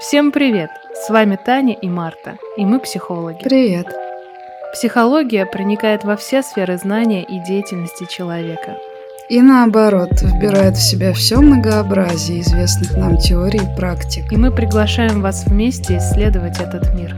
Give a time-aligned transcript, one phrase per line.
[0.00, 0.70] Всем привет!
[0.94, 3.42] С вами Таня и Марта, и мы психологи.
[3.44, 3.86] Привет!
[4.72, 8.78] Психология проникает во все сферы знания и деятельности человека.
[9.28, 14.32] И наоборот, вбирает в себя все многообразие известных нам теорий и практик.
[14.32, 17.14] И мы приглашаем вас вместе исследовать этот мир.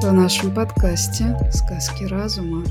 [0.00, 2.62] В нашем подкасте «Сказки разума».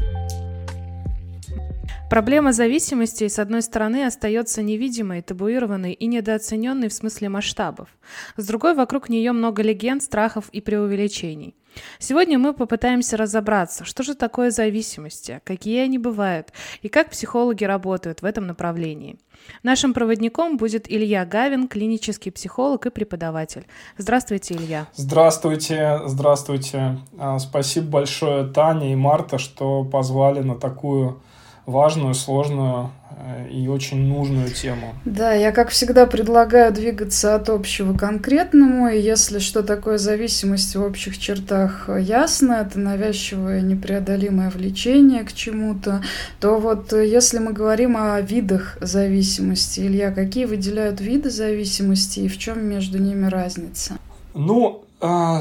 [2.10, 7.88] Проблема зависимости, с одной стороны, остается невидимой, табуированной и недооцененной в смысле масштабов.
[8.36, 11.54] С другой, вокруг нее много легенд, страхов и преувеличений.
[12.00, 16.52] Сегодня мы попытаемся разобраться, что же такое зависимости, какие они бывают
[16.82, 19.20] и как психологи работают в этом направлении.
[19.62, 23.68] Нашим проводником будет Илья Гавин, клинический психолог и преподаватель.
[23.98, 24.88] Здравствуйте, Илья.
[24.96, 26.98] Здравствуйте, здравствуйте.
[27.20, 31.22] А, спасибо большое Таня и Марта, что позвали на такую
[31.70, 34.94] важную, сложную э, и очень нужную тему.
[35.06, 40.76] Да, я, как всегда, предлагаю двигаться от общего к конкретному, и если что такое зависимость
[40.76, 46.02] в общих чертах ясно, это навязчивое непреодолимое влечение к чему-то,
[46.40, 52.28] то вот э, если мы говорим о видах зависимости, Илья, какие выделяют виды зависимости и
[52.28, 53.98] в чем между ними разница?
[54.34, 54.86] Ну,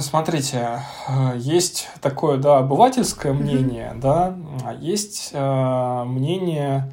[0.01, 4.01] смотрите, э, есть такое, да, обывательское мнение, mm-hmm.
[4.01, 6.93] да, а есть э, мнение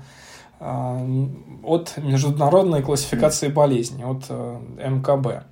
[0.60, 1.28] э,
[1.64, 5.44] от международной классификации болезней, от э, МКБ.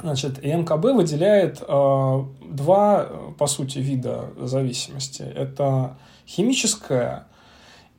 [0.00, 5.22] Значит, и МКБ выделяет э, два, по сути, вида зависимости.
[5.22, 7.26] Это химическая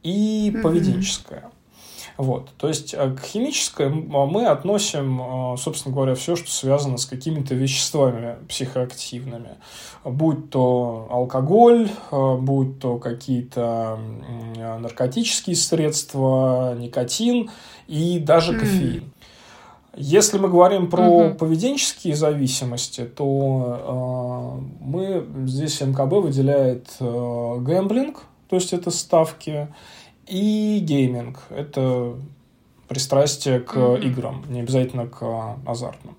[0.04, 1.52] и поведенческая.
[2.20, 2.50] Вот.
[2.58, 7.56] То есть э, к химической мы относим, э, собственно говоря, все, что связано с какими-то
[7.56, 9.52] веществами психоактивными.
[10.04, 13.98] Будь то алкоголь, э, будь то какие-то
[14.58, 17.52] наркотические средства, никотин
[17.88, 19.14] и даже кофеин.
[19.96, 21.36] Если мы говорим про угу.
[21.36, 29.70] поведенческие зависимости, то э, мы здесь МКБ выделяет э, гэмблинг, то есть это ставки,
[30.30, 32.16] и гейминг– это
[32.88, 34.06] пристрастие к mm-hmm.
[34.06, 36.16] играм, не обязательно к азартным.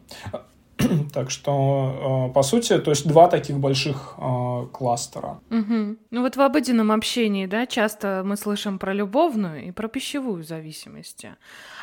[1.12, 5.40] Так что, э, по сути, то есть два таких больших э, кластера.
[5.50, 5.96] Угу.
[6.10, 11.26] Ну вот в обыденном общении, да, часто мы слышим про любовную и про пищевую зависимость.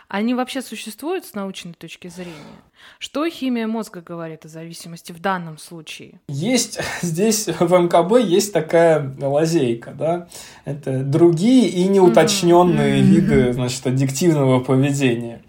[0.09, 2.61] Они вообще существуют с научной точки зрения?
[2.97, 6.21] Что химия мозга говорит о зависимости в данном случае?
[6.29, 10.27] Есть здесь в МКБ есть такая лазейка, да,
[10.63, 13.05] это другие и неуточненные mm-hmm.
[13.05, 15.41] виды, значит, аддиктивного поведения.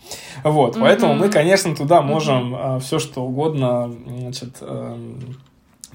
[0.43, 0.81] Вот, mm-hmm.
[0.81, 2.59] поэтому мы, конечно, туда можем mm-hmm.
[2.61, 5.37] А, все что угодно, значит, эм,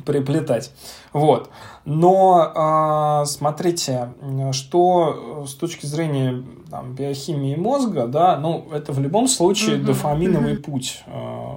[0.06, 0.72] приплетать.
[1.12, 1.50] Вот.
[1.86, 4.14] Но э, смотрите,
[4.52, 6.44] что с точки зрения
[6.74, 9.84] там, биохимии мозга, да, ну, это в любом случае uh-huh.
[9.84, 10.64] дофаминовый uh-huh.
[10.64, 11.04] путь.
[11.06, 11.56] Э,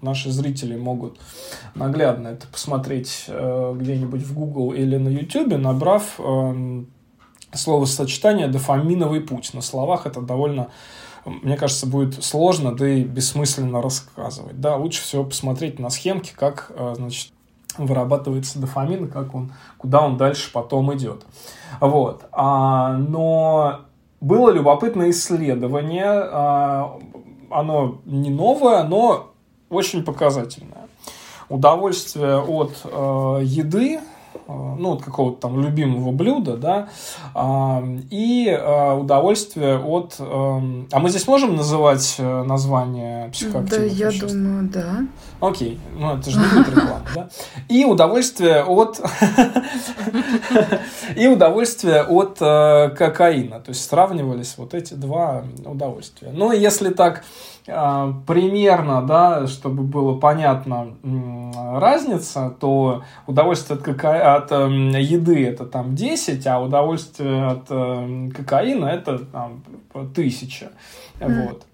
[0.00, 1.18] наши зрители могут
[1.74, 6.84] наглядно это посмотреть э, где-нибудь в Google или на YouTube, набрав э,
[7.52, 9.52] словосочетание дофаминовый путь.
[9.54, 10.68] На словах это довольно
[11.24, 14.60] мне кажется, будет сложно, да и бессмысленно рассказывать.
[14.60, 17.32] Да, лучше всего посмотреть на схемки, как, значит,
[17.78, 21.24] вырабатывается дофамин, как он, куда он дальше потом идет.
[21.80, 22.24] Вот.
[22.32, 23.80] А, но
[24.20, 26.98] было любопытное исследование, а,
[27.50, 29.32] оно не новое, но
[29.70, 30.88] очень показательное.
[31.48, 34.13] Удовольствие от а, еды Э,
[34.46, 36.88] ну, от какого-то там любимого блюда, да,
[38.10, 40.16] и э, удовольствие от...
[40.18, 44.32] Эм, а мы здесь можем называть э, название психоактивных Да, я веществ?
[44.32, 44.98] думаю, да.
[45.40, 47.28] Окей, ну это же не будет реклама, да?
[47.68, 49.00] И удовольствие от...
[51.16, 53.60] И удовольствие от кокаина.
[53.60, 56.30] То есть сравнивались вот эти два удовольствия.
[56.32, 57.24] Ну, если так
[57.63, 60.94] а, примерно, да, чтобы было понятно
[61.54, 64.36] разница, то удовольствие от, кока...
[64.36, 69.62] от э, еды это там 10, а удовольствие от э, кокаина это там,
[70.14, 70.72] тысяча.
[71.20, 71.46] Mm.
[71.48, 71.66] Вот.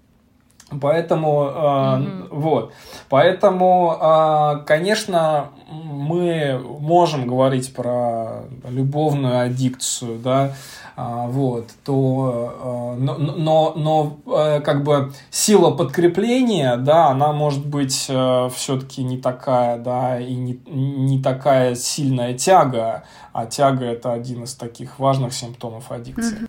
[0.79, 2.27] Поэтому, э, mm-hmm.
[2.31, 2.73] вот,
[3.09, 10.53] поэтому, э, конечно, мы можем говорить про любовную аддикцию, да, а,
[10.97, 18.07] вот, то, э, но, но, но э, как бы сила подкрепления, да, она может быть
[18.09, 23.03] э, все-таки не такая, да, и не, не такая сильная тяга,
[23.33, 26.39] а тяга это один из таких важных симптомов аддикции.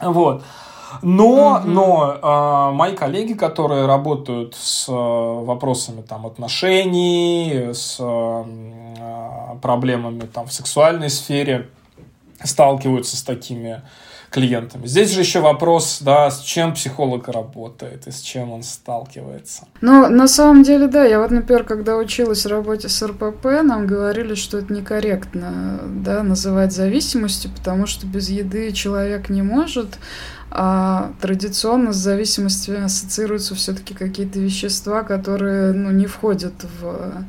[0.00, 0.12] Mm-hmm.
[0.12, 0.42] Вот.
[1.02, 1.66] Но, mm-hmm.
[1.66, 8.44] но э, мои коллеги, которые работают с э, вопросами там отношений, с э,
[9.60, 11.68] проблемами там в сексуальной сфере,
[12.46, 13.82] сталкиваются с такими
[14.30, 14.86] клиентами.
[14.86, 19.66] Здесь же еще вопрос, да, с чем психолог работает и с чем он сталкивается.
[19.80, 24.34] Ну, на самом деле, да, я вот, например, когда училась работе с РПП, нам говорили,
[24.34, 29.98] что это некорректно, да, называть зависимостью, потому что без еды человек не может
[30.58, 37.26] а традиционно с зависимостью ассоциируются все-таки какие-то вещества, которые ну, не входят в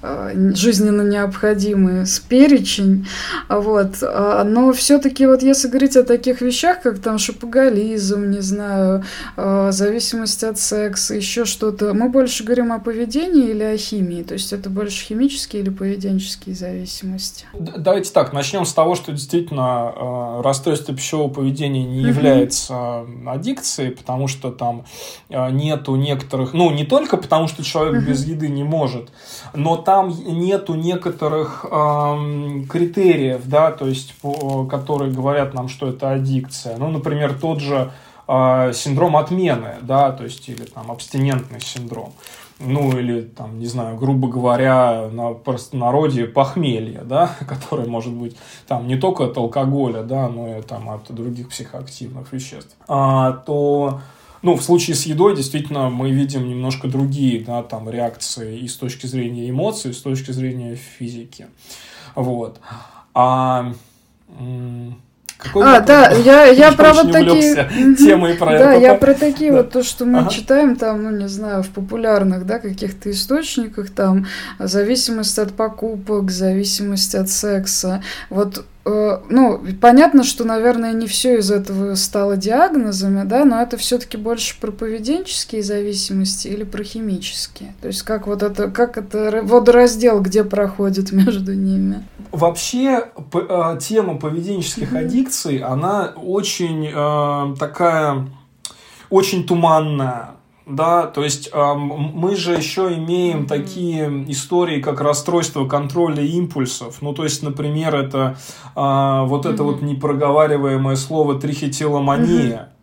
[0.00, 3.06] а, жизненно необходимый с перечень.
[3.50, 3.96] Вот.
[4.00, 9.04] А, но все-таки вот если говорить о таких вещах, как там шопоголизм, не знаю,
[9.36, 14.22] а, зависимость от секса, еще что-то, мы больше говорим о поведении или о химии?
[14.22, 17.44] То есть это больше химические или поведенческие зависимости?
[17.52, 24.50] Давайте так, начнем с того, что действительно расстройство пищевого поведения не является аддикцией, потому что
[24.50, 24.84] там
[25.28, 29.10] э, нету некоторых, ну, не только потому, что человек без еды не может,
[29.54, 36.12] но там нету некоторых эм, критериев, да, то есть, по, которые говорят нам, что это
[36.12, 36.76] аддикция.
[36.76, 37.92] Ну, например, тот же
[38.28, 42.12] э, синдром отмены, да, то есть, или там абстинентный синдром
[42.60, 48.36] ну или там, не знаю, грубо говоря, на простонародье похмелье, да, которое может быть
[48.66, 54.00] там не только от алкоголя, да, но и там от других психоактивных веществ, а, то
[54.42, 58.76] ну, в случае с едой действительно мы видим немножко другие, да, там реакции и с
[58.76, 61.46] точки зрения эмоций, и с точки зрения физики.
[62.14, 62.60] Вот.
[63.12, 63.72] А,
[65.42, 67.68] какой а, да, я, я про вот такие...
[67.98, 71.62] темой про Да, я про такие вот, то, что мы читаем там, ну, не знаю,
[71.62, 74.26] в популярных, да, каких-то источниках, там,
[74.58, 78.02] зависимость от покупок, зависимость от секса.
[78.28, 84.16] Вот ну, понятно, что, наверное, не все из этого стало диагнозами, да, но это все-таки
[84.16, 87.74] больше про поведенческие зависимости или про химические.
[87.82, 92.06] То есть как вот это, как это водораздел, где проходит между ними.
[92.32, 98.28] Вообще э, тема поведенческих аддикций, она очень э, такая,
[99.10, 100.39] очень туманная
[100.76, 107.02] да, то есть мы же еще имеем такие истории, как расстройство контроля импульсов.
[107.02, 108.36] Ну, то есть, например, это
[108.76, 112.56] э, вот это вот непроговариваемое слово трихотиломания.
[112.56, 112.80] Mm-hmm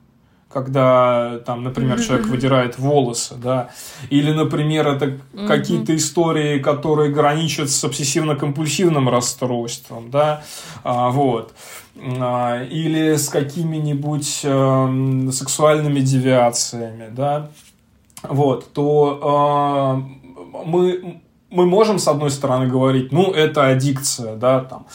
[0.49, 3.69] когда там, например, человек выдирает волосы, да,
[4.09, 5.47] или, например, это mm-hmm.
[5.47, 10.43] какие-то истории, которые граничат с обсессивно-компульсивным расстройством, да,
[10.83, 11.53] а, вот,
[11.97, 17.49] а, или с какими-нибудь э, сексуальными девиациями, да,
[18.23, 24.87] вот, то э, мы, мы можем, с одной стороны, говорить, ну, это аддикция, да, там,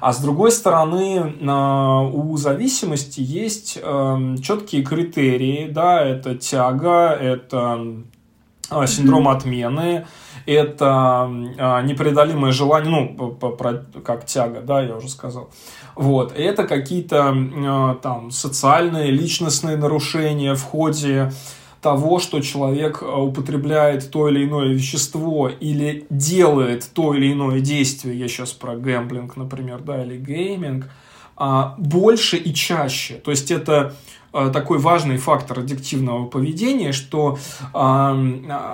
[0.00, 7.86] а с другой стороны, э, у зависимости есть э, четкие критерии, да, это тяга, это
[8.70, 10.06] э, синдром отмены,
[10.46, 11.28] это
[11.84, 13.38] непреодолимое желание, ну,
[14.02, 15.50] как тяга, да, я уже сказал.
[15.96, 21.30] Вот, это какие-то там социальные, личностные нарушения в ходе
[21.80, 28.18] того, что человек э, употребляет то или иное вещество или делает то или иное действие,
[28.18, 30.86] я сейчас про гэмблинг, например, да, или гейминг,
[31.36, 33.14] а, больше и чаще.
[33.14, 33.94] То есть это
[34.34, 37.38] э, такой важный фактор аддиктивного поведения, что
[37.72, 38.12] а,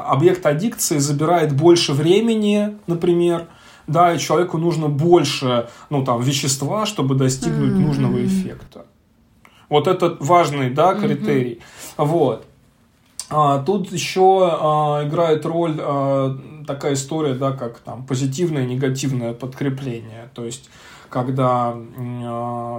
[0.09, 3.47] объект аддикции забирает больше времени, например,
[3.87, 7.87] да, и человеку нужно больше, ну, там, вещества, чтобы достигнуть mm-hmm.
[7.87, 8.87] нужного эффекта.
[9.69, 11.61] Вот это важный, да, критерий.
[11.99, 12.05] Mm-hmm.
[12.05, 12.47] Вот.
[13.29, 19.33] А, тут еще а, играет роль а, такая история, да, как там позитивное и негативное
[19.35, 20.31] подкрепление.
[20.35, 20.71] То есть,
[21.09, 21.77] когда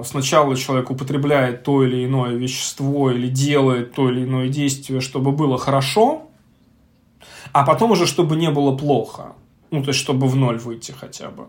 [0.04, 5.58] сначала человек употребляет то или иное вещество или делает то или иное действие, чтобы было
[5.58, 6.24] хорошо,
[7.54, 9.34] а потом уже, чтобы не было плохо.
[9.72, 11.48] Ну, то есть, чтобы в ноль выйти хотя бы.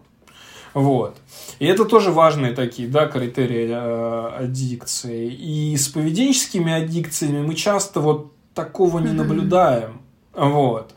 [0.74, 1.16] Вот.
[1.58, 5.28] И это тоже важные такие, да, критерии э, аддикции.
[5.32, 10.00] И с поведенческими аддикциями мы часто вот такого не наблюдаем.
[10.34, 10.92] Вот.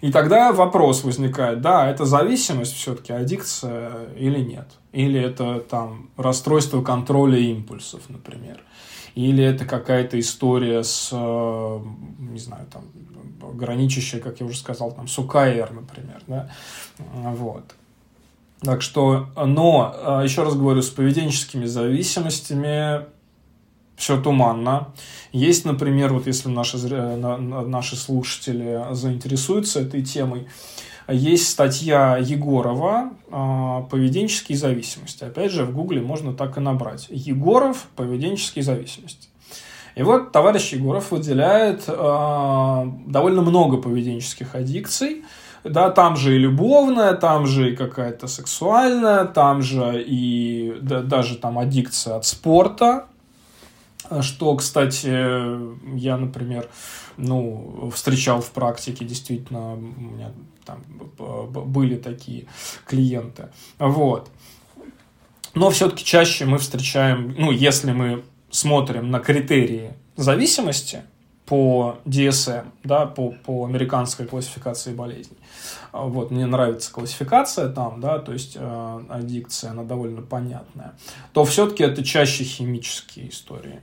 [0.00, 4.68] И тогда вопрос возникает, да, это зависимость все-таки, аддикция или нет?
[4.92, 8.60] Или это там расстройство контроля импульсов, например?
[9.14, 11.80] Или это какая-то история с, э,
[12.18, 12.84] не знаю, там,
[13.54, 16.50] граничащая, как я уже сказал, там, с УКР, например, да?
[16.98, 17.74] Вот.
[18.62, 23.04] Так что, но, э, еще раз говорю, с поведенческими зависимостями
[24.02, 24.88] все туманно.
[25.30, 30.48] Есть, например, вот если наши, наши слушатели заинтересуются этой темой,
[31.08, 35.22] есть статья Егорова а, «Поведенческие зависимости».
[35.22, 37.06] Опять же, в Гугле можно так и набрать.
[37.10, 39.28] Егоров «Поведенческие зависимости».
[39.94, 45.22] И вот товарищ Егоров выделяет э, довольно много поведенческих аддикций.
[45.64, 51.36] Да, там же и любовная, там же и какая-то сексуальная, там же и да, даже
[51.36, 53.06] там аддикция от спорта,
[54.20, 55.06] что, кстати,
[55.96, 56.68] я, например,
[57.16, 60.32] ну, встречал в практике, действительно, у меня
[60.64, 60.82] там
[61.18, 62.46] были такие
[62.86, 63.48] клиенты.
[63.78, 64.30] Вот.
[65.54, 71.02] Но все-таки чаще мы встречаем, ну, если мы смотрим на критерии зависимости
[71.46, 75.36] по DSM, да, по, по американской классификации болезней.
[75.92, 80.94] Вот, мне нравится классификация там, да, то есть э, аддикция, она довольно понятная.
[81.32, 83.80] То все-таки это чаще химические истории.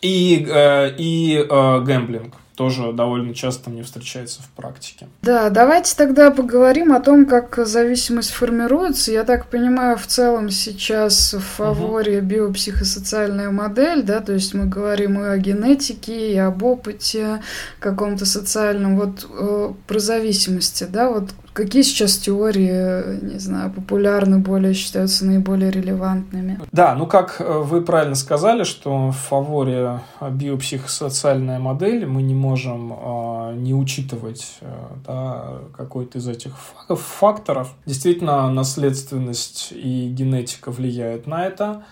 [0.00, 5.06] И, э, и э, гэмблинг тоже довольно часто мне встречается в практике.
[5.22, 9.12] Да, давайте тогда поговорим о том, как зависимость формируется.
[9.12, 12.26] Я так понимаю, в целом сейчас в фаворе угу.
[12.26, 17.40] биопсихосоциальная модель, да, то есть мы говорим и о генетике, и об опыте
[17.78, 24.74] каком-то социальном, вот э, про зависимости, да, вот Какие сейчас теории, не знаю, популярны, более
[24.74, 26.60] считаются наиболее релевантными?
[26.70, 32.92] Да, ну как э, вы правильно сказали, что в фаворе биопсихосоциальная модель, мы не можем
[32.92, 34.72] э, не учитывать э,
[35.04, 36.52] да, какой-то из этих
[36.88, 37.74] факторов.
[37.86, 41.82] Действительно, наследственность и генетика влияют на это.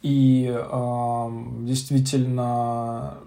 [0.00, 3.18] И э, действительно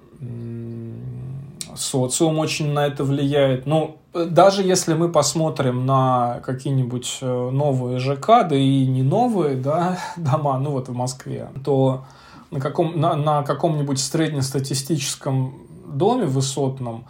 [1.76, 3.66] социум очень на это влияет.
[3.66, 9.98] Ну, даже если мы посмотрим на какие-нибудь э, новые ЖК, да и не новые да,
[10.18, 12.06] дома, ну вот в Москве, то
[12.52, 15.56] на, каком, на, на каком-нибудь среднестатистическом
[15.88, 17.06] доме высотном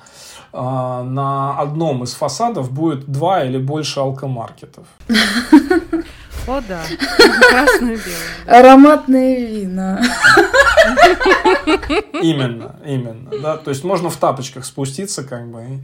[0.52, 4.88] э, на одном из фасадов будет два или больше алкомаркетов.
[6.48, 6.82] О, да.
[7.50, 8.60] Красное белое.
[8.60, 10.02] Ароматные вина.
[12.22, 13.30] Именно, именно.
[13.42, 13.58] Да?
[13.58, 15.64] То есть можно в тапочках спуститься, как бы.
[15.64, 15.84] И,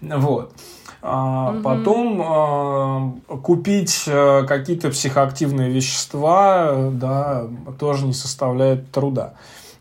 [0.00, 0.52] вот.
[1.00, 1.62] А, угу.
[1.62, 7.46] Потом а, купить а, какие-то психоактивные вещества, да,
[7.78, 9.34] тоже не составляет труда.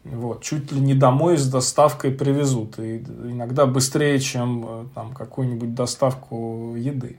[0.03, 2.79] Вот, чуть ли не домой с доставкой привезут.
[2.79, 7.17] И иногда быстрее, чем э, там какую-нибудь доставку еды.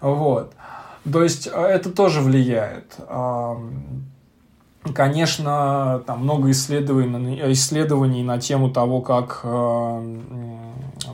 [0.00, 0.52] Вот.
[1.10, 2.96] То есть э, это тоже влияет.
[4.94, 10.18] Конечно, там много исследований, исследований на тему того, как э,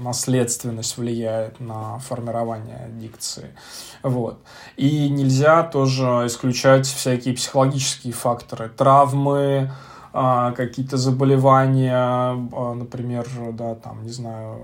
[0.00, 3.54] наследственность влияет на формирование дикции.
[4.02, 4.38] Вот.
[4.76, 9.70] И нельзя тоже исключать всякие психологические факторы, травмы,
[10.12, 14.58] а, какие-то заболевания, а, например, да, там, не знаю,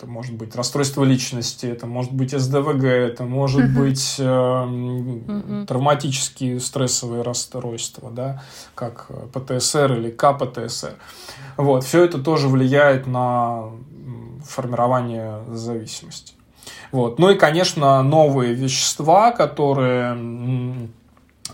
[0.00, 3.78] это может быть расстройство личности, это может быть СДВГ, это может uh-huh.
[3.78, 5.66] быть э, uh-huh.
[5.66, 8.42] травматические стрессовые расстройства, да,
[8.74, 10.94] как ПТСР или КПТСР.
[11.58, 13.64] Вот, все это тоже влияет на
[14.42, 16.32] формирование зависимости.
[16.92, 17.18] Вот.
[17.18, 20.88] Ну и, конечно, новые вещества, которые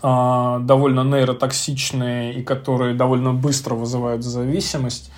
[0.01, 5.11] э, довольно нейротоксичные и которые довольно быстро вызывают зависимость,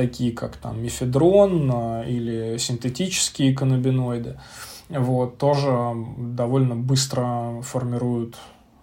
[0.00, 4.40] такие как там мифедрон а, или синтетические каннабиноиды,
[4.88, 8.38] вот, тоже довольно быстро формируют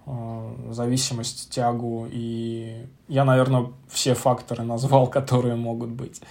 [0.06, 2.08] а, зависимость, тягу.
[2.12, 6.22] И я, наверное, все факторы назвал, которые могут быть.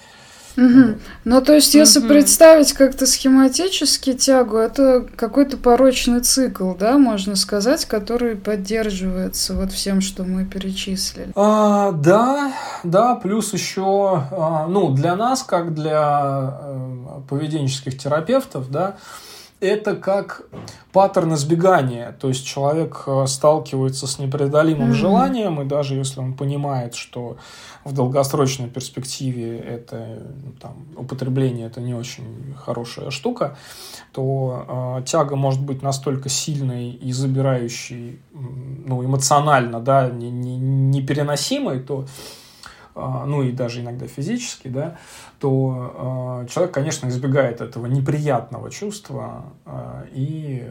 [0.56, 0.98] Угу.
[1.24, 2.08] Ну, то есть, если угу.
[2.08, 10.00] представить как-то схематически тягу, это какой-то порочный цикл, да, можно сказать, который поддерживается вот всем,
[10.00, 11.32] что мы перечислили.
[11.34, 12.52] А, да,
[12.84, 18.96] да, плюс еще, а, ну, для нас, как для а, поведенческих терапевтов, да,
[19.60, 20.42] это как
[20.92, 22.12] паттерн избегания.
[22.12, 24.94] То есть человек э, сталкивается с непреодолимым mm-hmm.
[24.94, 27.36] желанием, и даже если он понимает, что
[27.84, 33.56] в долгосрочной перспективе это ну, там, употребление это не очень хорошая штука,
[34.12, 41.86] то э, тяга может быть настолько сильной и забирающей ну, эмоционально, да, непереносимой, не, не
[41.86, 42.06] то
[42.96, 44.96] ну и даже иногда физически, да,
[45.38, 50.66] то э, человек, конечно, избегает этого неприятного чувства э, и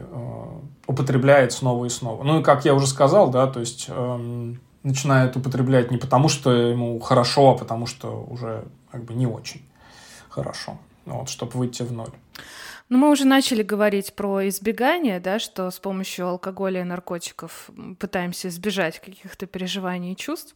[0.86, 2.22] употребляет снова и снова.
[2.24, 6.52] Ну и как я уже сказал, да, то есть э, начинает употреблять не потому, что
[6.52, 9.62] ему хорошо, а потому что уже как бы не очень
[10.28, 12.12] хорошо, вот, чтобы выйти в ноль.
[12.88, 18.46] Ну, мы уже начали говорить про избегание, да, что с помощью алкоголя и наркотиков пытаемся
[18.46, 20.54] избежать каких-то переживаний и чувств.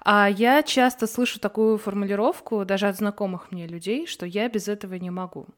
[0.00, 4.94] А я часто слышу такую формулировку даже от знакомых мне людей, что я без этого
[4.94, 5.48] не могу.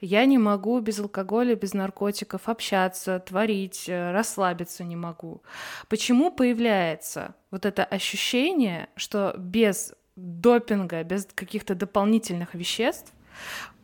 [0.00, 5.42] Я не могу без алкоголя, без наркотиков общаться, творить, э, расслабиться не могу.
[5.88, 13.12] Почему появляется вот это ощущение, что без допинга, без каких-то дополнительных веществ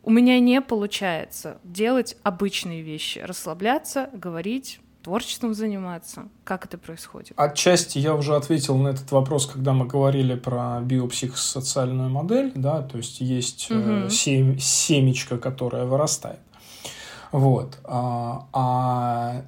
[0.03, 6.29] у меня не получается делать обычные вещи, расслабляться, говорить, творчеством заниматься?
[6.43, 7.33] Как это происходит?
[7.35, 12.97] Отчасти я уже ответил на этот вопрос, когда мы говорили про биопсихосоциальную модель, да, то
[12.97, 14.09] есть есть угу.
[14.09, 16.39] сем, семечко, которое вырастает.
[17.31, 17.77] Вот.
[17.83, 19.43] А, а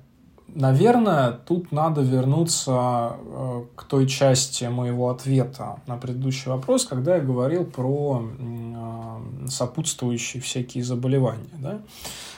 [0.55, 7.21] Наверное, тут надо вернуться э, к той части моего ответа на предыдущий вопрос, когда я
[7.21, 11.49] говорил про э, сопутствующие всякие заболевания.
[11.57, 11.79] Да?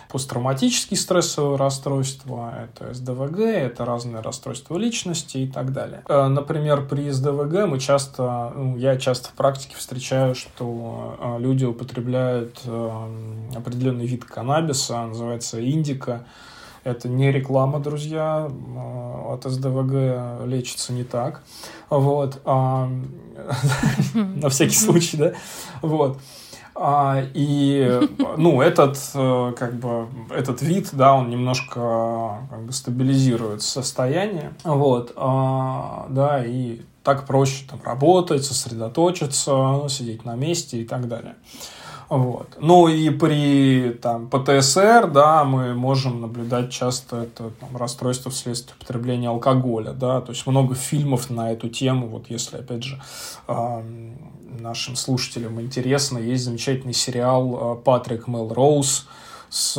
[0.07, 6.03] посттравматические стрессовые расстройства, это СДВГ, это разные расстройства личности и так далее.
[6.07, 12.61] Э, например, при СДВГ мы часто, ну, я часто в практике встречаю, что люди употребляют
[13.55, 16.23] определенный вид каннабиса, называется индика,
[16.85, 18.49] это не реклама, друзья.
[19.27, 21.43] От СДВГ лечится не так.
[21.89, 22.39] Вот.
[22.45, 22.89] А,
[24.13, 25.33] на всякий случай, да.
[25.81, 26.17] Вот.
[26.75, 28.01] А, и,
[28.37, 35.13] ну, этот, э, как бы, этот вид, да, он немножко как бы стабилизирует состояние, вот,
[35.15, 41.35] а, да, и так проще там работать, сосредоточиться, сидеть на месте и так далее.
[42.09, 42.57] Вот.
[42.59, 49.29] Ну и при там, ПТСР, да, мы можем наблюдать часто это там, расстройство вследствие употребления
[49.29, 53.01] алкоголя, да, то есть много фильмов на эту тему, вот если, опять же,
[53.47, 53.81] э,
[54.59, 59.07] нашим слушателям интересно, есть замечательный сериал «Патрик Мелроуз»,
[59.55, 59.75] с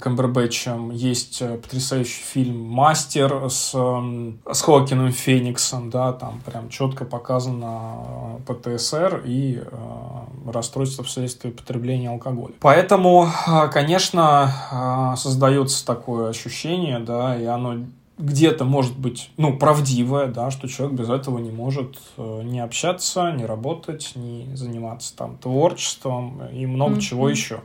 [0.00, 8.36] Камбербэтчем, есть э, потрясающий фильм «Мастер» с, с Хоакином Фениксом, да, там прям четко показано
[8.46, 12.52] э, ПТСР и э, расстройство вследствие потребления алкоголя.
[12.60, 13.30] Поэтому,
[13.72, 17.86] конечно, создается такое ощущение, да, и оно
[18.18, 23.46] где-то может быть, ну, правдивое, да, что человек без этого не может не общаться, не
[23.46, 27.00] работать, не заниматься там творчеством и много mm-hmm.
[27.00, 27.60] чего еще.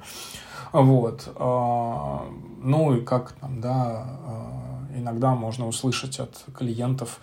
[0.75, 1.32] Вот.
[1.38, 2.25] А,
[2.62, 7.20] ну и как там, да, а, иногда можно услышать от клиентов,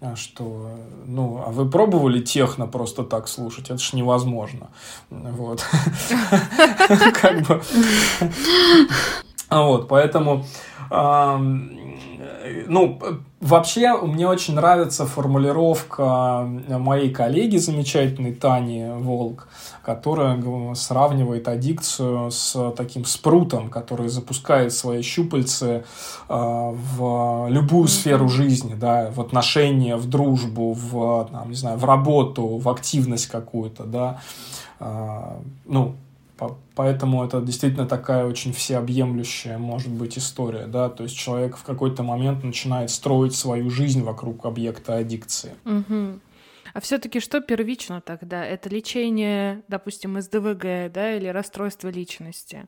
[0.00, 0.70] а, что,
[1.04, 3.66] ну, а вы пробовали техно просто так слушать?
[3.66, 4.70] Это ж невозможно.
[5.10, 5.64] Вот.
[7.20, 7.62] Как бы.
[9.48, 10.44] Вот, поэтому
[10.90, 12.98] ну,
[13.40, 19.48] вообще, мне очень нравится формулировка моей коллеги замечательной Тани Волк,
[19.84, 25.82] которая сравнивает аддикцию с таким спрутом, который запускает свои щупальцы э,
[26.28, 32.58] в любую сферу жизни, да, в отношения, в дружбу, в, там, не знаю, в работу,
[32.58, 34.20] в активность какую-то, да.
[34.80, 35.94] Э, ну,
[36.74, 42.02] Поэтому это действительно такая очень всеобъемлющая, может быть, история, да, то есть человек в какой-то
[42.02, 45.54] момент начинает строить свою жизнь вокруг объекта аддикции.
[45.64, 46.20] Угу.
[46.74, 48.44] А все-таки что первично тогда?
[48.44, 52.66] Это лечение, допустим, СДВГ, да, или расстройство личности?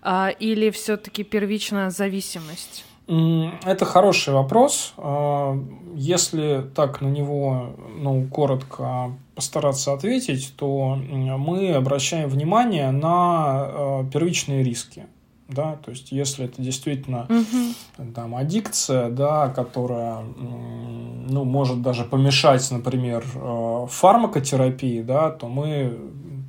[0.00, 2.86] А, или все-таки первичная зависимость?
[3.06, 4.94] Это хороший вопрос.
[4.96, 5.58] А,
[5.94, 14.62] если так на него, ну, коротко постараться ответить, то мы обращаем внимание на э, первичные
[14.62, 15.06] риски.
[15.46, 18.12] Да, то есть, если это действительно угу.
[18.14, 25.98] там, аддикция, да, которая ну, может даже помешать, например, э, фармакотерапии, да, то мы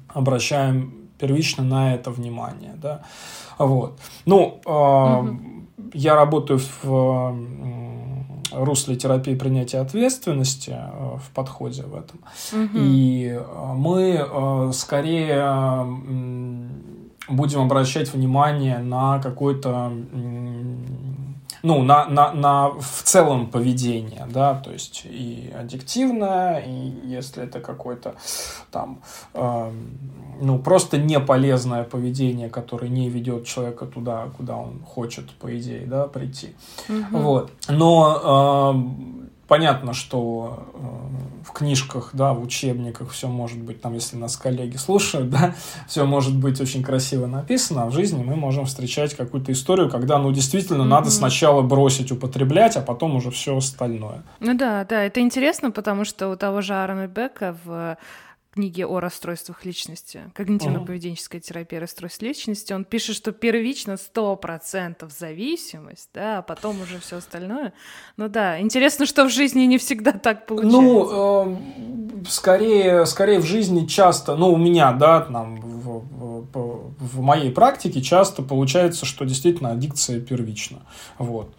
[0.08, 2.76] обращаем первично на это внимание.
[2.82, 3.04] Да.
[3.58, 4.00] Вот.
[4.26, 5.39] Ну, угу.
[5.93, 7.36] я работаю в
[8.63, 12.20] русле терапии принятия ответственности э, в подходе в этом.
[12.52, 12.78] Угу.
[12.78, 15.86] И э, мы э, скорее
[17.28, 19.91] будем обращать внимание на какой-то
[21.65, 27.60] ну, на, на, на в целом поведение, да, то есть и аддиктивное, и если это
[27.60, 28.13] какое-то
[28.71, 29.01] там,
[29.34, 29.71] э,
[30.41, 35.88] ну, просто не полезное поведение, которое не ведет человека туда, куда он хочет, по идее,
[35.88, 36.56] да, прийти.
[36.88, 37.17] Угу.
[37.17, 37.51] Вот.
[37.67, 44.17] Но э, Понятно, что э, в книжках, да, в учебниках все может быть, там, если
[44.17, 45.53] нас коллеги слушают, да,
[45.88, 50.17] все может быть очень красиво написано, а в жизни мы можем встречать какую-то историю, когда,
[50.17, 50.86] ну, действительно, mm-hmm.
[50.86, 54.23] надо сначала бросить употреблять, а потом уже все остальное.
[54.39, 57.97] Ну да, да, это интересно, потому что у того же Аарона Бека в
[58.56, 66.39] книге о расстройствах личности, когнитивно-поведенческая терапия расстройств личности, он пишет, что первично 100% зависимость, да,
[66.39, 67.74] а потом уже все остальное.
[68.15, 70.82] Ну да, интересно, что в жизни не всегда так получается.
[70.82, 76.00] Ну, э, скорее, скорее в жизни часто, ну, у меня, да, там, в,
[76.54, 80.80] в, в моей практике часто получается, что действительно аддикция первична.
[81.18, 81.54] Вот.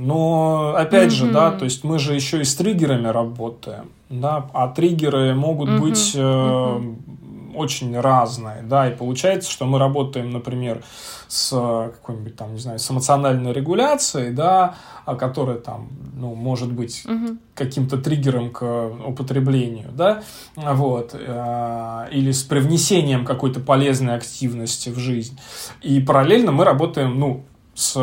[0.00, 1.26] Но опять mm-hmm.
[1.26, 5.68] же, да, то есть мы же еще и с триггерами работаем, да, а триггеры могут
[5.68, 5.78] mm-hmm.
[5.78, 7.54] быть э, mm-hmm.
[7.54, 10.82] очень разные, да, и получается, что мы работаем, например,
[11.28, 17.04] с какой-нибудь там, не знаю, с эмоциональной регуляцией, да, а которая там, ну, может быть
[17.04, 17.36] угу.
[17.54, 20.22] каким-то триггером к употреблению, да,
[20.56, 25.38] вот, э, или с привнесением какой-то полезной активности в жизнь.
[25.82, 27.96] И параллельно мы работаем, ну, с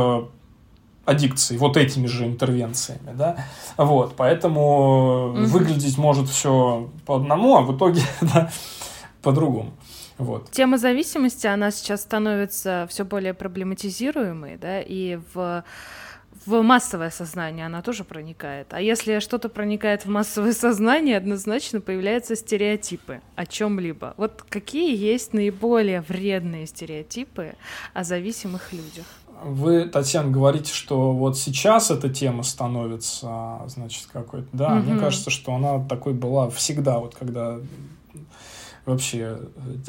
[1.08, 3.46] аддикцией, вот этими же интервенциями, да,
[3.78, 5.46] вот, поэтому угу.
[5.46, 8.52] выглядеть может все по одному, а в итоге, да,
[9.22, 9.72] по-другому.
[10.18, 10.50] Вот.
[10.52, 15.64] Тема зависимости, она сейчас становится все более проблематизируемой, да, и в
[16.48, 18.74] в массовое сознание она тоже проникает.
[18.74, 24.14] А если что-то проникает в массовое сознание, однозначно появляются стереотипы о чем-либо.
[24.18, 27.56] Вот какие есть наиболее вредные стереотипы
[27.94, 29.06] о зависимых людях?
[29.44, 34.90] Вы, Татьяна, говорите, что вот сейчас эта тема становится, значит, какой-то, да, угу.
[34.90, 37.60] мне кажется, что она такой была всегда, вот когда
[38.86, 39.40] вообще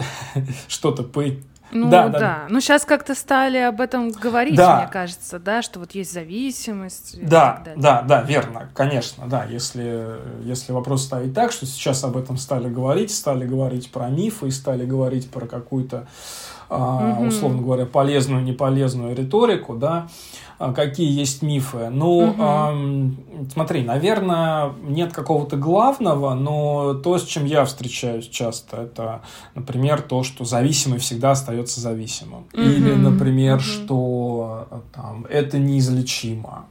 [0.68, 1.24] что-то по
[1.70, 2.18] ну да, да.
[2.18, 2.46] да.
[2.48, 4.80] Ну сейчас как-то стали об этом говорить, да.
[4.80, 7.18] мне кажется, да, что вот есть зависимость.
[7.22, 9.44] Да, да, да, верно, конечно, да.
[9.44, 14.50] Если, если вопрос ставить так, что сейчас об этом стали говорить, стали говорить про мифы,
[14.50, 16.08] стали говорить про какую-то
[16.68, 17.26] угу.
[17.26, 20.09] условно говоря, полезную, неполезную риторику, да,
[20.59, 21.88] а, какие есть мифы.
[21.90, 23.48] Ну, угу.
[23.52, 29.22] смотри, наверное, нет какого-то главного, но то, с чем я встречаюсь часто, это,
[29.54, 32.46] например, то, что зависимый всегда остается зависимым.
[32.52, 32.61] Угу.
[32.61, 33.62] Или, например, угу.
[33.62, 36.66] что там, это неизлечимо.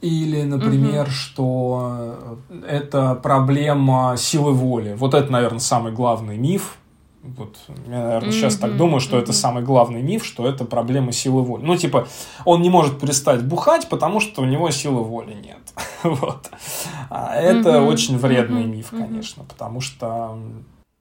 [0.00, 1.10] Или, например, угу.
[1.10, 4.94] что это проблема силы воли.
[4.96, 6.78] Вот это, наверное, самый главный миф,
[7.22, 7.56] вот,
[7.86, 8.32] я, наверное, mm-hmm.
[8.32, 9.22] сейчас так думаю, что mm-hmm.
[9.22, 11.62] это самый главный миф, что это проблема силы воли.
[11.62, 12.08] Ну, типа,
[12.46, 15.58] он не может перестать бухать, потому что у него силы воли нет.
[16.02, 16.50] вот.
[17.10, 17.88] А это mm-hmm.
[17.88, 18.76] очень вредный mm-hmm.
[18.76, 20.38] миф, конечно, потому что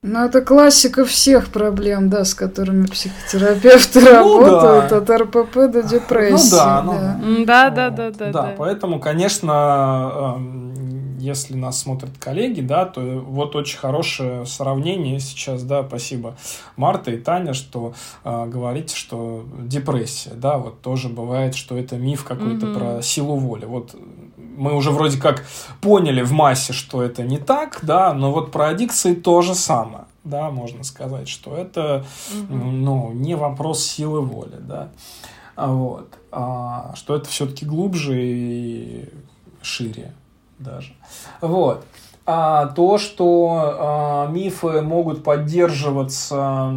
[0.01, 4.97] ну, это классика всех проблем, да, с которыми психотерапевты ну, работают, да.
[4.97, 6.55] от РПП до депрессии.
[6.55, 7.45] Ну да, ну, да.
[7.45, 8.55] Да, да, да, да, да.
[8.57, 10.68] поэтому, конечно, эм,
[11.19, 16.35] если нас смотрят коллеги, да, то вот очень хорошее сравнение сейчас, да, спасибо
[16.75, 22.23] Марта и Таня, что э, говорите, что депрессия, да, вот тоже бывает, что это миф
[22.23, 22.79] какой-то угу.
[22.79, 23.65] про силу воли.
[23.65, 23.95] Вот
[24.37, 25.45] мы уже вроде как
[25.81, 30.05] поняли в массе, что это не так, да, но вот про аддикции то же самое,
[30.23, 32.55] да, можно сказать, что это, угу.
[32.55, 34.89] ну, не вопрос силы воли, да,
[35.55, 39.09] а вот, а, что это все-таки глубже и
[39.61, 40.13] шире
[40.59, 40.93] даже,
[41.41, 41.85] вот.
[42.25, 46.71] А то, что а, мифы могут поддерживаться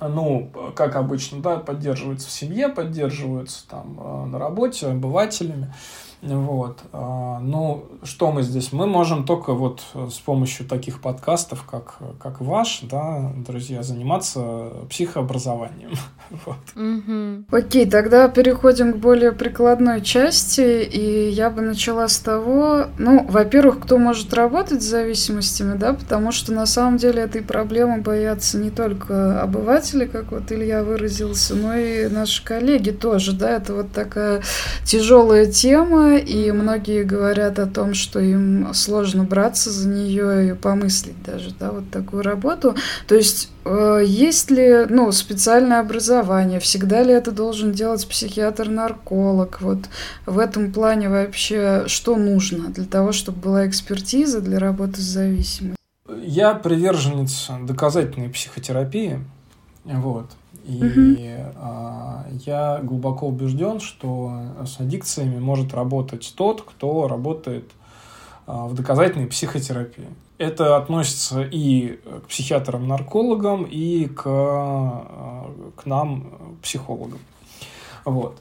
[0.00, 5.72] ну, как обычно, да, поддерживаются в семье, поддерживаются там а, на работе обывателями.
[6.22, 6.80] Вот.
[6.92, 8.72] А, ну, что мы здесь?
[8.72, 15.92] Мы можем только вот с помощью таких подкастов, как, как ваш, да, друзья, заниматься психообразованием.
[16.46, 16.58] Вот.
[16.76, 17.46] Угу.
[17.50, 23.80] Окей, тогда переходим к более прикладной части, и я бы начала с того, ну, во-первых,
[23.80, 28.70] кто может работать с зависимостями, да, потому что на самом деле этой проблемы боятся не
[28.70, 34.42] только обыватели, как вот Илья выразился, но и наши коллеги тоже, да, это вот такая
[34.84, 41.22] тяжелая тема, и многие говорят о том, что им сложно браться за нее и помыслить
[41.22, 42.74] даже, да, вот такую работу.
[43.06, 49.60] То есть э, есть ли, ну, специальное образование, всегда ли это должен делать психиатр-нарколог?
[49.60, 49.78] Вот
[50.26, 55.76] в этом плане вообще что нужно для того, чтобы была экспертиза для работы с зависимостью?
[56.22, 59.20] Я приверженец доказательной психотерапии,
[59.84, 60.30] вот.
[60.64, 61.20] И угу.
[62.44, 64.32] я глубоко убежден, что
[64.64, 67.70] с аддикциями может работать тот, кто работает
[68.46, 70.08] а, в доказательной психотерапии.
[70.38, 77.18] Это относится и к психиатрам-наркологам, и к, а, к нам, психологам.
[78.10, 78.38] Вот.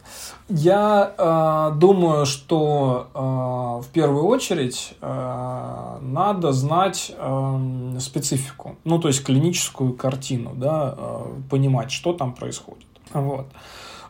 [0.50, 9.10] Я э, думаю, что э, в первую очередь э, надо знать э, специфику, ну то
[9.10, 12.88] есть клиническую картину, да, э, понимать, что там происходит.
[13.14, 13.46] Вот.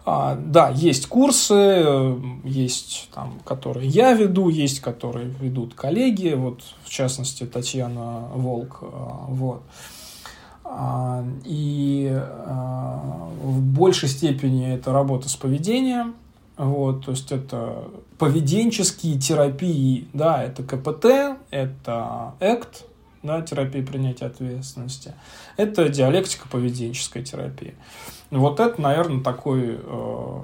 [0.06, 6.90] А, да, есть курсы, есть там, которые я веду, есть которые ведут коллеги, вот в
[6.90, 8.86] частности Татьяна Волк, э,
[9.28, 9.62] вот.
[10.72, 11.89] А, и
[13.80, 16.16] большей степени это работа с поведением,
[16.58, 22.86] вот, то есть это поведенческие терапии, да, это КПТ, это ЭКТ,
[23.24, 25.16] да, терапия принятия ответственности,
[25.58, 27.76] это диалектика поведенческая терапия.
[28.30, 30.42] Вот это, наверное, такой э,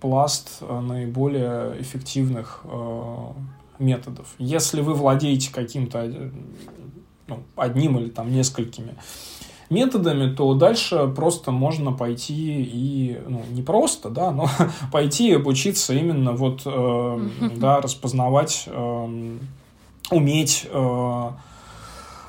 [0.00, 3.32] пласт наиболее эффективных э,
[3.78, 4.34] методов.
[4.38, 6.32] Если вы владеете каким-то
[7.26, 8.96] ну, одним или там несколькими
[9.70, 14.48] методами, то дальше просто можно пойти и, ну, не просто, да, но
[14.92, 19.36] пойти и обучиться именно вот, э, да, распознавать, э,
[20.10, 21.30] уметь э,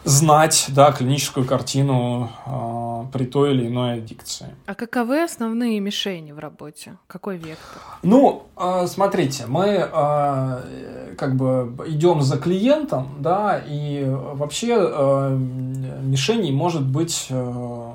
[0.04, 4.56] знать, да, клиническую картину э, при той или иной аддикции.
[4.66, 6.98] А каковы основные мишени в работе?
[7.08, 7.82] Какой вектор?
[8.04, 16.52] Ну, э, смотрите, мы э, как бы идем за клиентом, да, и вообще э, мишеней
[16.52, 17.92] может быть э,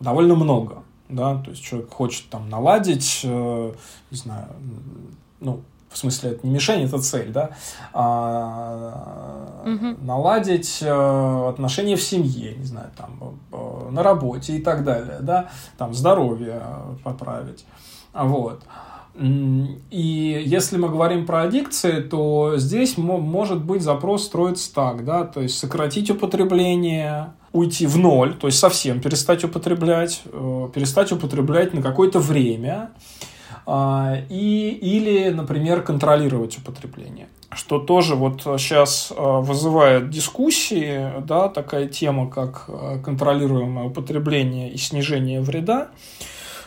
[0.00, 3.72] довольно много, да, то есть человек хочет там наладить, э,
[4.10, 4.48] не знаю,
[5.40, 7.50] ну, в смысле, это не мишень, это цель, да,
[7.92, 10.04] а, угу.
[10.04, 13.38] наладить э, отношения в семье, не знаю, там,
[13.92, 16.62] на работе и так далее, да, там, здоровье
[17.02, 17.64] поправить,
[18.14, 18.62] вот.
[19.20, 25.40] И если мы говорим про аддикции, то здесь может быть запрос строится так, да, то
[25.40, 31.82] есть сократить употребление, уйти в ноль, то есть совсем перестать употреблять, э, перестать употреблять на
[31.82, 32.90] какое-то время,
[34.28, 37.28] и, или, например, контролировать употребление.
[37.52, 44.76] Что тоже вот сейчас а, вызывает дискуссии, да, такая тема, как а, контролируемое употребление и
[44.76, 45.88] снижение вреда.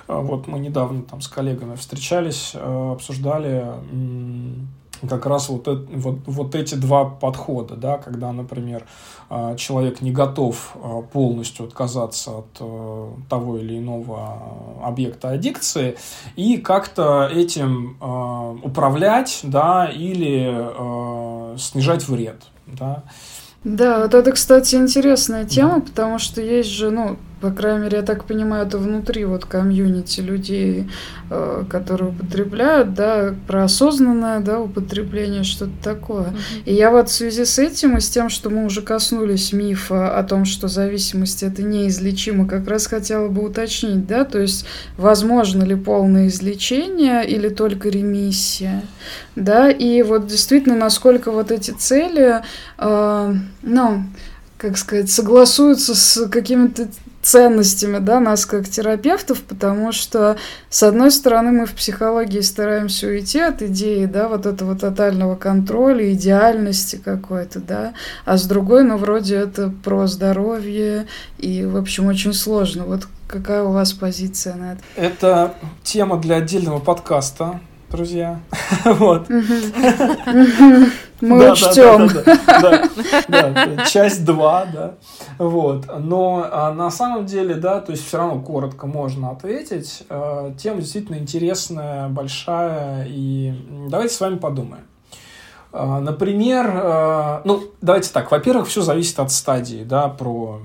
[0.07, 3.63] Вот мы недавно там с коллегами встречались, обсуждали
[5.07, 8.85] как раз вот, это, вот, вот эти два подхода, да, когда, например,
[9.29, 14.39] а, человек не готов а, полностью отказаться от э, того или иного
[14.83, 15.97] объекта аддикции
[16.35, 23.03] и как-то этим а, управлять, да, или снижать вред, да.
[23.63, 28.03] Да, вот это, кстати, интересная тема, потому что есть же, ну, по крайней мере, я
[28.03, 30.89] так понимаю, это внутри вот комьюнити людей,
[31.29, 36.27] э, которые употребляют, да, про осознанное, да, употребление, что-то такое.
[36.27, 36.63] Mm-hmm.
[36.63, 40.17] И я вот в связи с этим и с тем, что мы уже коснулись мифа
[40.17, 45.63] о том, что зависимость это неизлечимо, как раз хотела бы уточнить, да, то есть возможно
[45.63, 48.84] ли полное излечение или только ремиссия,
[49.36, 52.41] да, и вот действительно, насколько вот эти цели,
[52.77, 54.03] э, ну,
[54.63, 56.88] как сказать, согласуются с какими-то
[57.23, 60.38] ценностями, да, нас как терапевтов, потому что,
[60.69, 66.12] с одной стороны, мы в психологии стараемся уйти от идеи, да, вот этого тотального контроля,
[66.13, 67.93] идеальности какой-то, да,
[68.25, 71.07] а с другой, ну, вроде это про здоровье,
[71.38, 72.83] и, в общем, очень сложно.
[72.83, 74.81] Вот какая у вас позиция на это?
[74.95, 77.59] Это тема для отдельного подкаста,
[77.93, 78.39] друзья.
[78.86, 79.29] Вот.
[81.21, 82.10] Мы учтем.
[83.86, 84.95] Часть 2, да.
[85.38, 85.86] Вот.
[85.99, 90.03] Но а, на самом деле, да, то есть все равно коротко можно ответить.
[90.10, 93.06] А, тема действительно интересная, большая.
[93.08, 93.53] И
[93.88, 94.84] давайте с вами подумаем.
[95.71, 98.32] А, например, ну, давайте так.
[98.32, 100.62] Во-первых, все зависит от стадии, да, про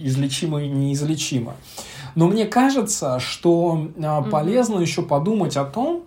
[0.00, 1.54] излечимо и неизлечимо.
[2.14, 3.88] Но мне кажется, что
[4.30, 4.82] полезно mm-hmm.
[4.82, 6.04] еще подумать о том,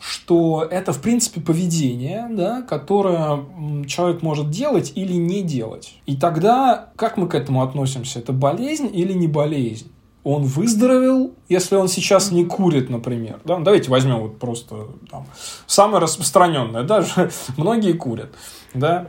[0.00, 3.44] что это, в принципе, поведение, да, которое
[3.86, 5.94] человек может делать или не делать.
[6.06, 8.18] И тогда как мы к этому относимся?
[8.18, 9.92] Это болезнь или не болезнь?
[10.24, 13.40] Он выздоровел, если он сейчас не курит, например.
[13.44, 13.58] Да?
[13.58, 15.26] Давайте возьмем вот просто там,
[15.66, 16.82] самое распространенное.
[16.82, 18.30] Даже многие курят.
[18.74, 19.08] Да?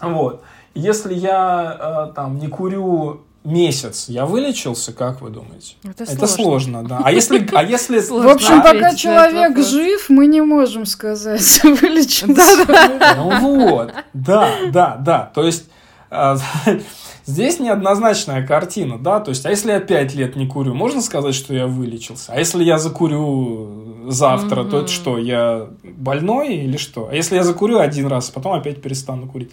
[0.00, 0.42] Вот.
[0.74, 5.74] Если я э, там не курю месяц я вылечился, как вы думаете?
[5.82, 6.84] Это, это сложно.
[6.84, 7.00] да.
[7.04, 8.00] А если, а если...
[8.00, 13.14] В общем, пока человек жив, мы не можем сказать, вылечился.
[13.16, 15.30] Ну вот, да, да, да.
[15.34, 15.64] То есть
[16.10, 16.36] а,
[17.24, 21.34] здесь неоднозначная картина, да, то есть, а если я пять лет не курю, можно сказать,
[21.34, 22.32] что я вылечился?
[22.32, 27.08] А если я закурю завтра, то это что, я больной или что?
[27.10, 29.52] А если я закурю один раз, а потом опять перестану курить?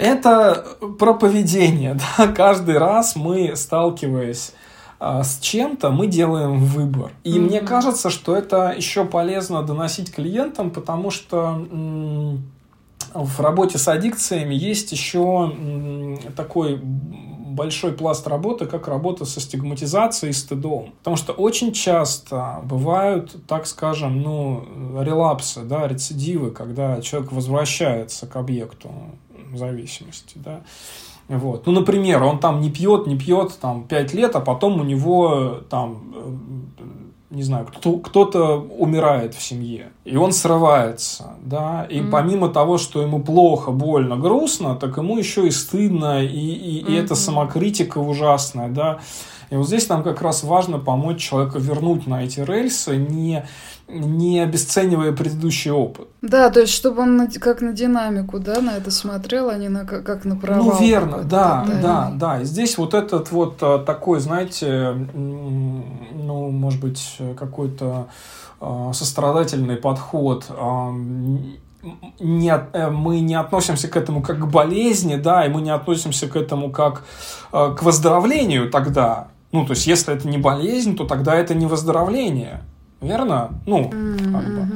[0.00, 0.66] Это
[0.98, 1.96] про поведение.
[2.18, 2.28] Да?
[2.28, 4.52] Каждый раз мы, сталкиваясь
[4.98, 7.12] а, с чем-то, мы делаем выбор.
[7.24, 7.40] И mm-hmm.
[7.40, 11.66] мне кажется, что это еще полезно доносить клиентам, потому что
[13.12, 15.52] в работе с аддикциями есть еще
[16.36, 16.80] такой
[17.50, 20.92] большой пласт работы, как работа со стигматизацией и стыдом.
[20.98, 24.64] Потому что очень часто бывают, так скажем, ну,
[25.02, 28.90] релапсы, да, рецидивы, когда человек возвращается к объекту
[29.56, 30.60] зависимости, да.
[31.28, 31.66] Вот.
[31.66, 35.60] Ну, например, он там не пьет, не пьет там 5 лет, а потом у него
[35.70, 36.84] там, э,
[37.30, 42.10] не знаю, кто, кто-то умирает в семье, и он срывается, да, и mm-hmm.
[42.10, 46.90] помимо того, что ему плохо, больно, грустно, так ему еще и стыдно, и, и, mm-hmm.
[46.90, 48.98] и это самокритика ужасная, да,
[49.50, 53.44] И вот здесь нам как раз важно помочь человеку вернуть на эти рельсы, не,
[53.88, 56.08] не обесценивая предыдущий опыт.
[56.22, 59.84] Да, то есть, чтобы он как на динамику, да, на это смотрел, а не на,
[59.84, 60.64] как на провал.
[60.64, 62.40] Ну, верно, да, да, да, да.
[62.42, 68.06] И здесь вот этот вот э, такой, знаете, ну, может быть, какой-то
[68.60, 70.46] э, сострадательный подход
[72.20, 76.28] не, э, мы не относимся к этому как к болезни, да, и мы не относимся
[76.28, 77.04] к этому как
[77.50, 79.28] к выздоровлению тогда.
[79.52, 82.62] Ну, то есть, если это не болезнь, то тогда это не выздоровление.
[83.00, 83.60] Верно?
[83.66, 84.68] Ну, как бы.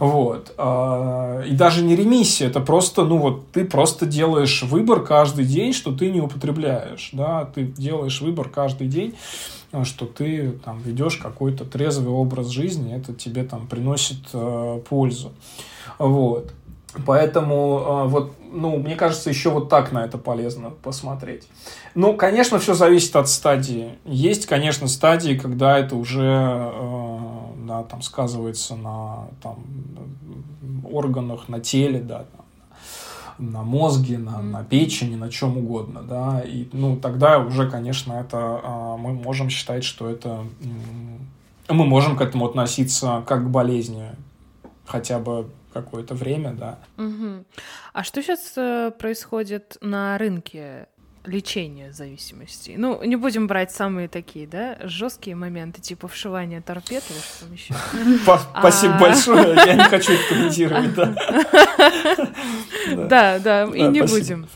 [0.00, 0.54] Вот.
[0.56, 5.74] А, и даже не ремиссия, это просто, ну вот, ты просто делаешь выбор каждый день,
[5.74, 9.14] что ты не употребляешь, да, ты делаешь выбор каждый день,
[9.84, 15.32] что ты там ведешь какой-то трезвый образ жизни, это тебе там приносит э, пользу.
[15.98, 16.52] Вот.
[17.04, 21.48] Поэтому а, вот, ну, мне кажется, еще вот так на это полезно посмотреть.
[21.94, 23.98] Ну, конечно, все зависит от стадии.
[24.04, 27.18] Есть, конечно, стадии, когда это уже э,
[27.66, 29.58] да, там сказывается на там,
[30.90, 32.24] органах, на теле, да,
[33.38, 38.60] на мозге, на, на печени, на чем угодно, да, и, ну, тогда уже, конечно, это
[38.62, 40.44] э, мы можем считать, что это
[41.68, 44.10] мы можем к этому относиться как к болезни,
[44.86, 45.48] хотя бы
[45.82, 46.78] какое-то время, да.
[46.96, 47.44] Угу.
[47.92, 50.88] А что сейчас э, происходит на рынке
[51.24, 52.74] лечения зависимости?
[52.76, 57.52] Ну, не будем брать самые такие, да, жесткие моменты, типа вшивания торпед или что там
[57.52, 57.74] еще.
[58.58, 59.00] Спасибо а.
[59.00, 61.14] большое, я не хочу это комментировать, да.
[63.08, 64.48] Да, да, и не будем.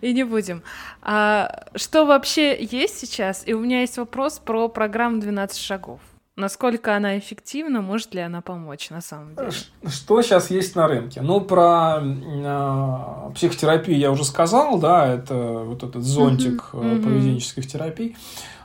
[0.00, 0.62] И не будем.
[1.02, 3.42] А что вообще есть сейчас?
[3.46, 6.00] И у меня есть вопрос про программу «12 шагов».
[6.36, 9.50] Насколько она эффективна, может ли она помочь на самом деле?
[9.86, 11.22] Что сейчас есть на рынке?
[11.22, 18.18] Ну, про э, психотерапию я уже сказал, да, это вот этот зонтик uh-huh, поведенческих терапий.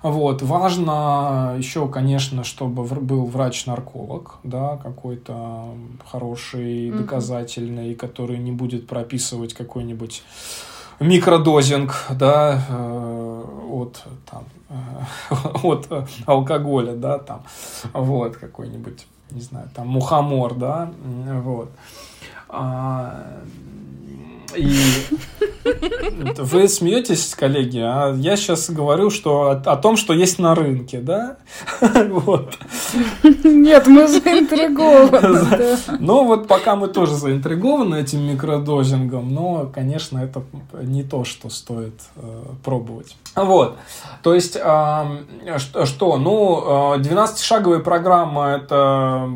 [0.04, 0.42] Вот.
[0.42, 5.74] Важно еще, конечно, чтобы был врач-нарколог, да, какой-то
[6.06, 6.98] хороший, uh-huh.
[6.98, 10.24] доказательный, который не будет прописывать какой-нибудь
[11.00, 14.44] микродозинг, да, э, от там
[15.64, 15.90] от
[16.26, 17.44] алкоголя, да, там,
[17.94, 20.92] вот, какой-нибудь, не знаю, там, мухомор, да,
[21.44, 21.72] вот.
[24.56, 24.76] И
[26.38, 31.00] вы смеетесь, коллеги, а я сейчас говорю, что о, о том, что есть на рынке,
[31.00, 31.38] да?
[32.10, 32.58] Вот.
[33.44, 35.78] Нет, мы заинтригованы.
[36.00, 40.44] Ну вот пока мы тоже заинтригованы этим микродозингом, но, конечно, это
[40.82, 43.16] не то, что стоит э, пробовать.
[43.36, 43.78] Вот.
[44.24, 46.18] То есть, э, что?
[46.18, 49.30] Ну, 12-шаговая э, программа– это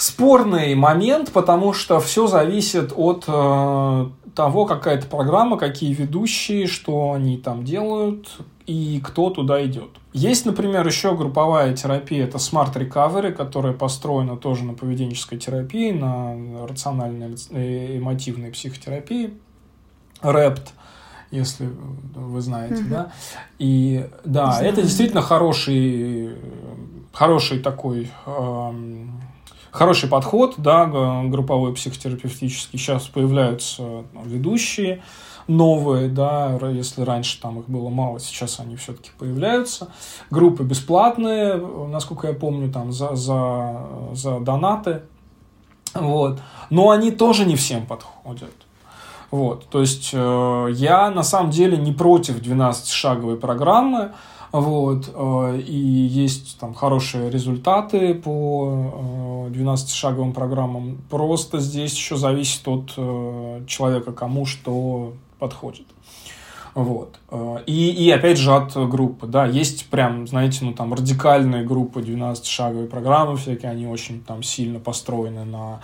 [0.00, 7.12] спорный момент, потому что все зависит от э, того, какая это программа, какие ведущие, что
[7.12, 9.90] они там делают и кто туда идет.
[10.14, 16.66] Есть, например, еще групповая терапия, это Smart Recovery, которая построена тоже на поведенческой терапии, на
[16.66, 19.34] рациональной э, эмотивной психотерапии,
[20.22, 20.70] REPT,
[21.30, 21.68] если
[22.14, 22.90] вы знаете, угу.
[22.90, 23.12] да.
[23.58, 24.72] И да, Знаю.
[24.72, 26.36] это действительно хороший,
[27.12, 29.19] хороший такой эм,
[29.70, 30.86] хороший подход, да,
[31.24, 32.78] групповой психотерапевтический.
[32.78, 35.02] Сейчас появляются ну, ведущие
[35.50, 39.88] новые, да, если раньше там их было мало, сейчас они все-таки появляются.
[40.30, 41.56] Группы бесплатные,
[41.88, 45.02] насколько я помню, там за, за, за донаты.
[45.94, 46.40] Вот.
[46.70, 48.54] Но они тоже не всем подходят.
[49.30, 49.66] Вот.
[49.68, 54.12] То есть э, я на самом деле не против 12-шаговой программы.
[54.52, 60.98] Вот, э, и есть там хорошие результаты по 12-шаговым э, программам.
[61.08, 65.86] Просто здесь еще зависит от э, человека, кому что подходит.
[66.72, 67.18] Вот.
[67.66, 69.26] И, и опять же от группы.
[69.26, 74.78] Да, есть прям, знаете, ну там радикальные группы 12-шаговые программы всякие, они очень там сильно
[74.78, 75.80] построены на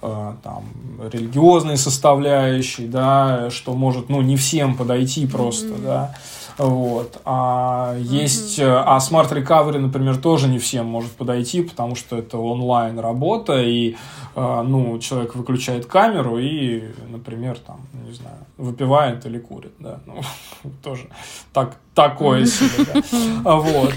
[0.00, 0.64] там
[1.12, 5.84] религиозной составляющей, да, что может, ну, не всем подойти просто, mm-hmm.
[5.84, 6.14] да.
[6.58, 7.20] Вот.
[7.24, 8.02] А mm-hmm.
[8.02, 8.58] есть...
[8.58, 13.60] Э, а Smart Recovery, например, тоже не всем может подойти, потому что это онлайн работа,
[13.60, 13.96] и
[14.34, 20.00] э, ну, человек выключает камеру и, например, там, не знаю, выпивает или курит, да.
[20.06, 20.20] Ну,
[20.82, 21.08] тоже
[21.52, 23.02] так, такое себе, да.
[23.44, 23.94] А вот.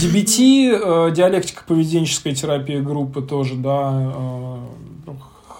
[0.00, 4.60] DBT, э, диалектика поведенческой терапии группы тоже, да,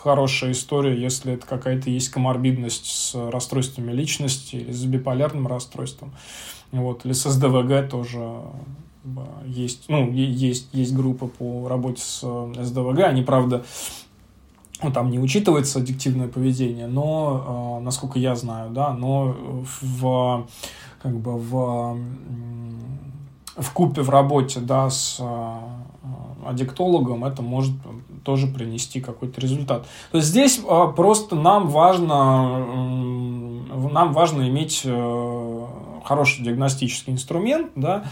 [0.02, 6.12] хорошая история, если это какая-то есть коморбидность с расстройствами личности или с биполярным расстройством.
[6.72, 8.40] Вот, или с СДВГ тоже
[9.44, 13.00] есть, ну, есть, есть группа по работе с СДВГ.
[13.00, 13.64] Они, правда,
[14.82, 19.36] ну, там не учитывается аддиктивное поведение, но, э, насколько я знаю, да, но
[19.82, 20.46] в,
[21.02, 21.98] как бы в,
[23.56, 25.56] в купе в работе, да, с э,
[26.46, 27.74] аддиктологом это может
[28.22, 29.86] тоже принести какой-то результат.
[30.10, 32.64] То есть здесь э, просто нам важно,
[33.92, 35.66] нам важно иметь э,
[36.04, 38.04] хороший диагностический инструмент, да,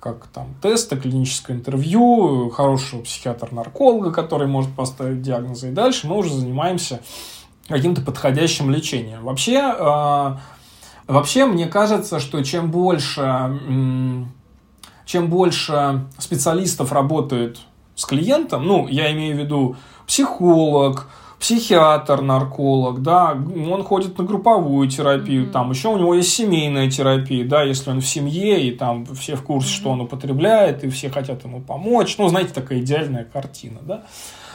[0.00, 5.70] как там тесты, клиническое интервью, хорошего психиатра-нарколога, который может поставить диагнозы.
[5.70, 7.00] И дальше мы уже занимаемся
[7.68, 9.24] каким-то подходящим лечением.
[9.24, 10.36] Вообще, э,
[11.06, 13.60] вообще мне кажется, что чем больше,
[15.04, 17.58] чем больше специалистов работает
[17.96, 19.76] с клиентом, ну, я имею в виду
[20.06, 21.08] психолог,
[21.40, 25.50] психиатр, нарколог, да, он ходит на групповую терапию, mm-hmm.
[25.50, 29.36] там еще у него есть семейная терапия, да, если он в семье, и там все
[29.36, 29.76] в курсе, mm-hmm.
[29.76, 34.04] что он употребляет, и все хотят ему помочь, ну, знаете, такая идеальная картина, да.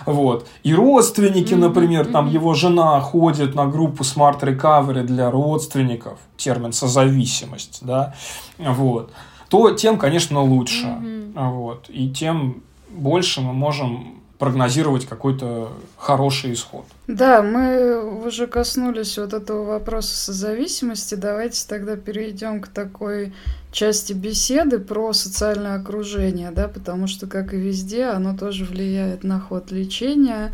[0.08, 0.48] Вот.
[0.64, 1.58] И родственники, mm-hmm.
[1.58, 2.34] например, там mm-hmm.
[2.34, 8.16] его жена ходит на группу Smart Recovery для родственников, термин созависимость, да,
[8.58, 9.12] вот,
[9.50, 10.88] то тем, конечно, лучше.
[10.88, 11.50] Mm-hmm.
[11.52, 11.90] Вот.
[11.90, 16.86] И тем больше мы можем прогнозировать какой-то хороший исход.
[17.06, 21.14] Да, мы уже коснулись вот этого вопроса созависимости.
[21.14, 23.34] Давайте тогда перейдем к такой
[23.72, 29.40] части беседы про социальное окружение, да, потому что, как и везде, оно тоже влияет на
[29.40, 30.52] ход лечения.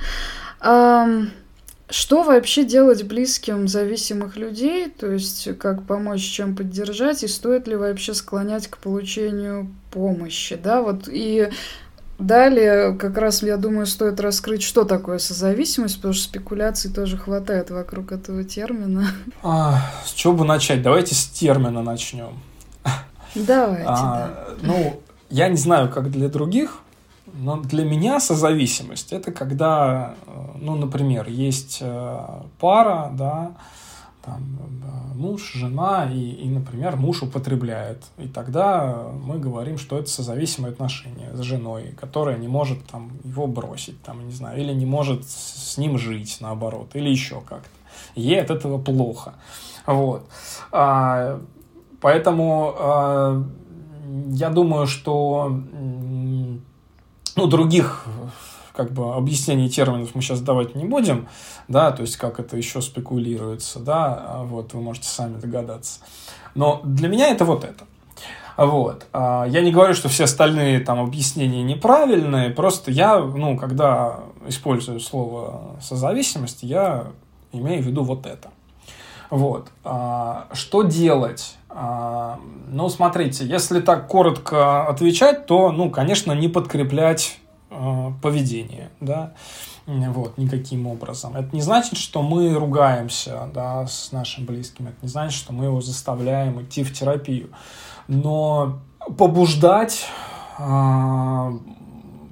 [0.59, 7.77] Что вообще делать близким зависимых людей, то есть как помочь, чем поддержать, и стоит ли
[7.77, 11.47] вообще склонять к получению помощи, да, вот и
[12.19, 17.69] Далее, как раз, я думаю, стоит раскрыть, что такое созависимость, потому что спекуляций тоже хватает
[17.69, 19.07] вокруг этого термина.
[19.43, 20.81] А, с чего бы начать?
[20.81, 22.39] Давайте с термина начнем.
[23.35, 23.85] Давайте.
[23.85, 24.67] А, да.
[24.67, 26.79] Ну, я не знаю, как для других,
[27.33, 32.19] но для меня созависимость это когда, э, ну, например, есть э,
[32.59, 33.51] пара, да,
[34.27, 34.43] там,
[34.83, 38.03] э, муж, жена, и, и, например, муж употребляет.
[38.17, 43.47] И тогда мы говорим, что это созависимые отношения с женой, которая не может там, его
[43.47, 47.69] бросить, там, не знаю, или не может с ним жить, наоборот, или еще как-то.
[48.15, 49.33] Ей от этого плохо.
[49.85, 50.27] Вот.
[50.71, 51.39] А,
[52.01, 53.43] поэтому а,
[54.29, 55.61] я думаю, что
[57.35, 58.05] ну, других
[58.77, 61.27] как бы объяснений терминов мы сейчас давать не будем,
[61.67, 65.99] да, то есть как это еще спекулируется, да, а вот вы можете сами догадаться.
[66.53, 67.85] Но для меня это вот это.
[68.55, 69.07] Вот.
[69.13, 74.99] А, я не говорю, что все остальные там объяснения неправильные, просто я, ну, когда использую
[74.99, 77.07] слово созависимость, я
[77.51, 78.49] имею в виду вот это.
[79.31, 79.69] Вот.
[79.83, 81.55] А, что делать?
[81.69, 89.33] Ну, смотрите, если так коротко отвечать, то, ну, конечно, не подкреплять поведение, да,
[89.85, 91.35] вот, никаким образом.
[91.35, 95.65] Это не значит, что мы ругаемся, да, с нашим близким, это не значит, что мы
[95.65, 97.49] его заставляем идти в терапию,
[98.07, 98.79] но
[99.17, 100.05] побуждать
[100.59, 101.51] э,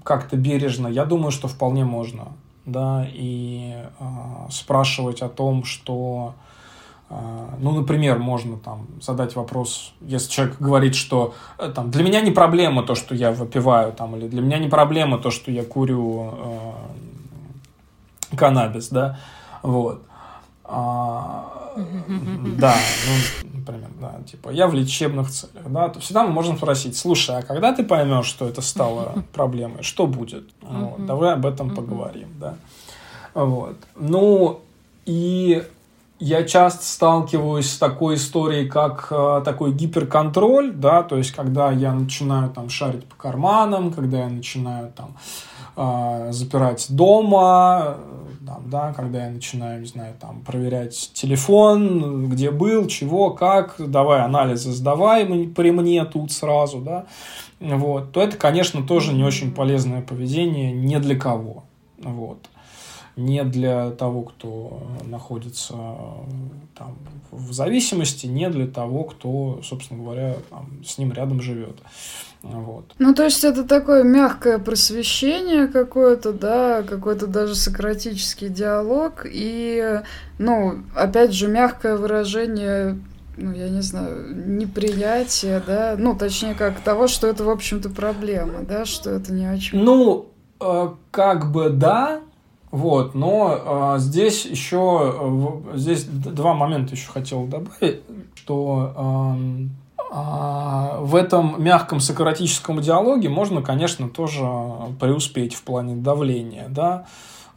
[0.04, 2.30] как-то бережно, я думаю, что вполне можно,
[2.66, 4.06] да, и э,
[4.50, 6.36] спрашивать о том, что
[7.10, 12.32] ну, например, можно там задать вопрос, если человек говорит, что э, там, для меня не
[12.32, 16.34] проблема то, что я выпиваю, там, или для меня не проблема то, что я курю
[18.32, 19.20] э, каннабис, да,
[19.62, 20.02] вот.
[20.64, 21.74] А,
[22.58, 22.76] да,
[23.06, 23.14] ну,
[23.54, 27.44] например, да, типа, я в лечебных целях, да, то всегда мы можем спросить, слушай, а
[27.44, 30.50] когда ты поймешь, что это стало проблемой, что будет?
[30.62, 32.56] Вот, давай об этом поговорим, да.
[33.36, 33.76] Вот.
[33.96, 34.62] Ну,
[35.06, 35.64] и
[36.20, 41.94] я часто сталкиваюсь с такой историей, как э, такой гиперконтроль, да, то есть когда я
[41.94, 45.18] начинаю там шарить по карманам, когда я начинаю там
[45.76, 47.98] э, запирать дома,
[48.48, 54.22] там, да, когда я начинаю, не знаю, там проверять телефон, где был, чего, как, давай
[54.22, 57.06] анализы сдавай при мне тут сразу, да,
[57.60, 61.64] вот, то это, конечно, тоже не очень полезное поведение ни для кого,
[61.98, 62.40] вот
[63.16, 65.74] не для того, кто находится
[66.78, 66.98] там,
[67.32, 71.78] в зависимости, не для того, кто, собственно говоря, там, с ним рядом живет.
[72.42, 72.94] Вот.
[73.00, 80.02] Ну, то есть это такое мягкое просвещение какое-то, да, какой-то даже сократический диалог и,
[80.38, 83.00] ну, опять же, мягкое выражение
[83.38, 88.62] ну, я не знаю, неприятие, да, ну, точнее, как того, что это, в общем-то, проблема,
[88.62, 89.84] да, что это не о чем.
[89.84, 92.22] Ну, э, как бы да,
[92.76, 95.16] вот, но э, здесь еще
[95.74, 98.02] э, здесь два момента еще хотел добавить,
[98.36, 99.68] что э,
[100.12, 104.46] а, в этом мягком сократическом диалоге можно, конечно, тоже
[105.00, 107.06] преуспеть в плане давления, да,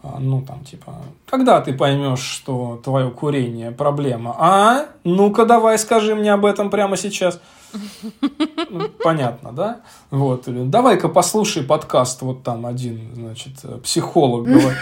[0.05, 0.95] а, ну, там, типа,
[1.27, 4.37] когда ты поймешь, что твое курение проблема?
[4.39, 4.87] А?
[5.03, 7.41] Ну-ка, давай скажи мне об этом прямо сейчас.
[9.03, 9.81] Понятно, да?
[10.13, 10.45] Вот.
[10.47, 14.79] Давай-ка послушай подкаст, вот там один, значит, психолог говорит.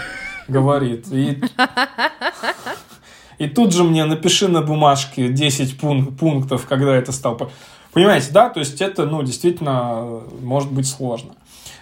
[1.11, 1.41] И,
[3.37, 7.39] и тут же мне напиши на бумажке 10 пунктов, когда это стал...
[7.93, 8.49] Понимаете, да?
[8.49, 11.33] То есть это, ну, действительно может быть сложно.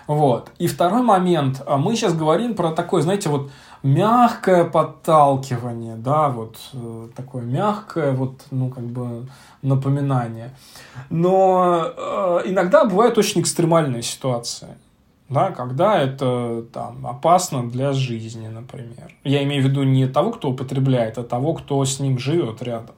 [0.07, 0.51] Вот.
[0.59, 1.61] И второй момент.
[1.65, 3.51] А мы сейчас говорим про такое, знаете, вот
[3.83, 9.27] мягкое подталкивание, да, вот э, такое мягкое, вот, ну, как бы
[9.61, 10.55] напоминание.
[11.09, 14.77] Но э, иногда бывают очень экстремальные ситуации
[15.27, 19.15] да, когда это там, опасно для жизни, например.
[19.23, 22.95] Я имею в виду не того, кто употребляет, а того, кто с ним живет рядом.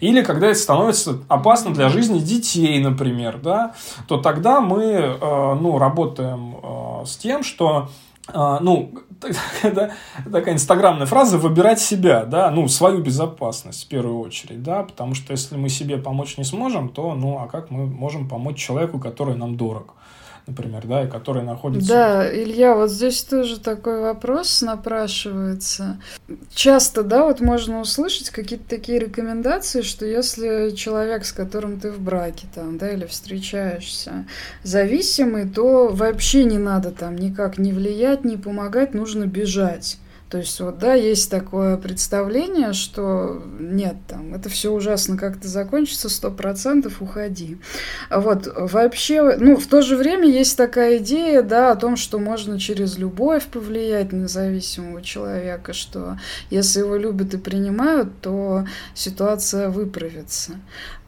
[0.00, 3.74] Или когда это становится опасно для жизни детей, например, да,
[4.08, 5.18] то тогда мы э,
[5.60, 7.88] ну, работаем э, с тем, что
[8.28, 8.92] э, ну,
[9.62, 9.92] да,
[10.30, 15.32] такая инстаграмная фраза «выбирать себя», да, ну, свою безопасность в первую очередь, да, потому что
[15.32, 19.34] если мы себе помочь не сможем, то, ну, а как мы можем помочь человеку, который
[19.34, 19.94] нам дорог?
[20.50, 21.88] Например, да, и которые находятся...
[21.88, 26.00] Да, Илья, вот здесь тоже такой вопрос напрашивается.
[26.54, 32.00] Часто, да, вот можно услышать какие-то такие рекомендации, что если человек, с которым ты в
[32.00, 34.26] браке, там, да, или встречаешься,
[34.62, 39.98] зависимый, то вообще не надо там никак не влиять, не помогать, нужно бежать.
[40.30, 46.08] То есть вот, да, есть такое представление, что нет, там, это все ужасно как-то закончится,
[46.08, 47.58] сто процентов уходи.
[48.10, 52.60] Вот, вообще, ну, в то же время есть такая идея, да, о том, что можно
[52.60, 56.16] через любовь повлиять на зависимого человека, что
[56.48, 58.64] если его любят и принимают, то
[58.94, 60.52] ситуация выправится.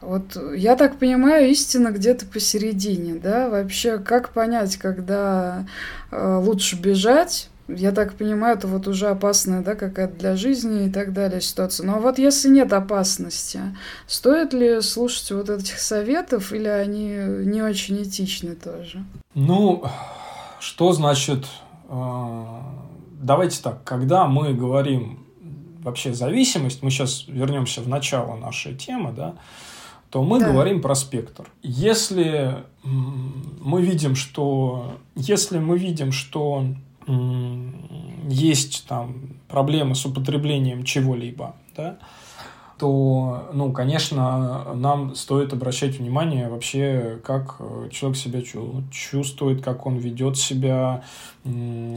[0.01, 5.65] Вот я так понимаю, истина где-то посередине, да, вообще как понять, когда
[6.11, 10.89] э, лучше бежать, я так понимаю, это вот уже опасная, да, какая-то для жизни и
[10.89, 11.85] так далее ситуация.
[11.85, 13.59] Но вот если нет опасности,
[14.07, 17.15] стоит ли слушать вот этих советов или они
[17.45, 19.03] не очень этичны тоже?
[19.35, 19.83] Ну,
[20.59, 21.45] что значит...
[21.89, 22.43] Э,
[23.21, 25.25] давайте так, когда мы говорим
[25.83, 29.35] вообще зависимость, мы сейчас вернемся в начало нашей темы, да,
[30.09, 30.51] то мы да.
[30.51, 31.45] говорим про спектр.
[31.61, 36.65] Если мы видим, что если мы видим, что
[37.07, 41.97] есть там проблемы с употреблением чего-либо, да,
[42.83, 48.41] то, ну, конечно, нам стоит обращать внимание вообще, как э, человек себя
[48.91, 51.03] чувствует, как он ведет себя,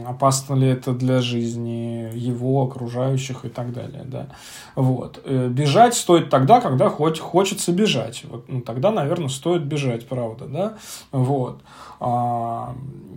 [0.05, 4.27] опасно ли это для жизни его, окружающих и так далее, да.
[4.75, 5.21] Вот.
[5.25, 8.23] Э, бежать стоит тогда, когда хоть хочется бежать.
[8.29, 10.77] Вот, ну, тогда, наверное, стоит бежать, правда, да.
[11.11, 11.61] Вот.
[11.99, 12.75] А,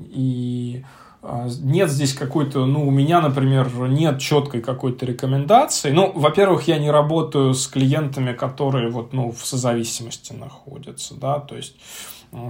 [0.09, 0.85] и
[1.23, 5.91] нет здесь какой-то, ну, у меня, например, нет четкой какой-то рекомендации.
[5.91, 11.57] Ну, во-первых, я не работаю с клиентами, которые вот, ну, в созависимости находятся, да, то
[11.57, 11.77] есть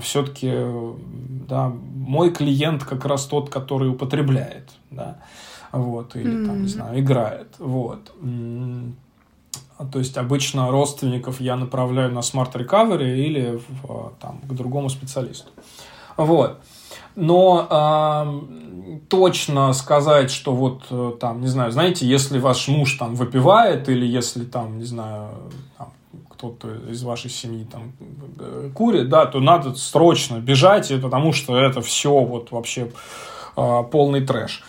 [0.01, 0.53] все-таки,
[1.49, 5.19] да, мой клиент как раз тот, который употребляет, да,
[5.73, 6.47] вот, или mm-hmm.
[6.47, 8.13] там, не знаю, играет, вот.
[9.93, 15.51] То есть обычно родственников я направляю на смарт recovery или в, там, к другому специалисту.
[16.19, 16.61] Вот.
[17.21, 23.15] Но э, точно сказать, что вот э, там, не знаю, знаете, если ваш муж там
[23.15, 25.29] выпивает или если там, не знаю,
[25.77, 25.93] там,
[26.31, 27.93] кто-то из вашей семьи там
[28.39, 32.91] э, курит, да, то надо срочно бежать, потому что это все вот вообще
[33.57, 34.63] э, полный трэш.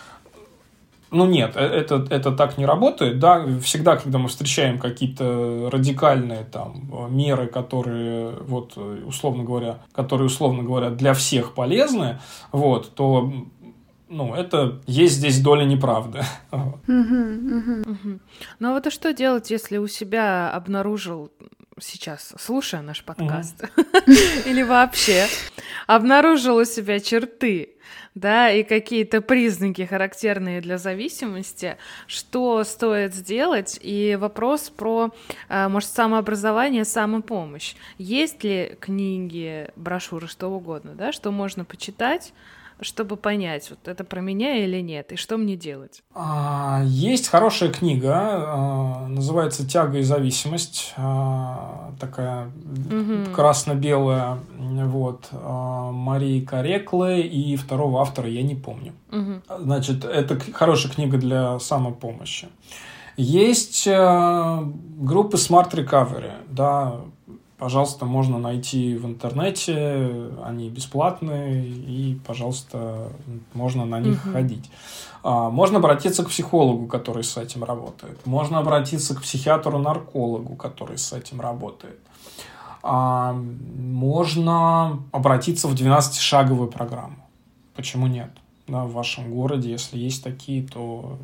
[1.12, 3.18] Ну нет, э, это, это так не работает.
[3.18, 3.46] Да?
[3.62, 10.90] Всегда, когда мы встречаем какие-то радикальные там, меры, которые, вот, условно говоря, которые, условно говоря,
[10.90, 12.18] для всех полезны,
[12.50, 13.30] вот, то
[14.08, 16.22] ну, это есть здесь доля неправды.
[18.58, 21.30] Ну а вот а что делать, если у себя обнаружил
[21.80, 23.64] сейчас, слушая наш подкаст,
[24.46, 25.26] или вообще
[25.86, 27.76] обнаружил у себя черты,
[28.14, 35.10] да, и какие-то признаки, характерные для зависимости, что стоит сделать, и вопрос про,
[35.48, 37.74] а, может, самообразование, самопомощь.
[37.98, 42.32] Есть ли книги, брошюры, что угодно, да, что можно почитать,
[42.80, 46.02] чтобы понять, вот это про меня или нет, и что мне делать?
[46.14, 53.32] А, есть хорошая книга, а, называется «Тяга и зависимость», а, такая угу.
[53.34, 58.92] красно-белая, вот, Марии Кареклы и второго автора я не помню.
[59.10, 59.62] Угу.
[59.64, 62.48] Значит, это хорошая книга для самопомощи.
[63.16, 67.02] Есть группы Smart Recovery, да,
[67.62, 73.12] пожалуйста, можно найти в интернете, они бесплатные, и, пожалуйста,
[73.54, 74.32] можно на них угу.
[74.32, 74.68] ходить.
[75.22, 78.26] А, можно обратиться к психологу, который с этим работает.
[78.26, 82.00] Можно обратиться к психиатру-наркологу, который с этим работает.
[82.82, 87.28] А, можно обратиться в 12-шаговую программу.
[87.76, 88.32] Почему нет?
[88.66, 91.16] Да, в вашем городе, если есть такие, то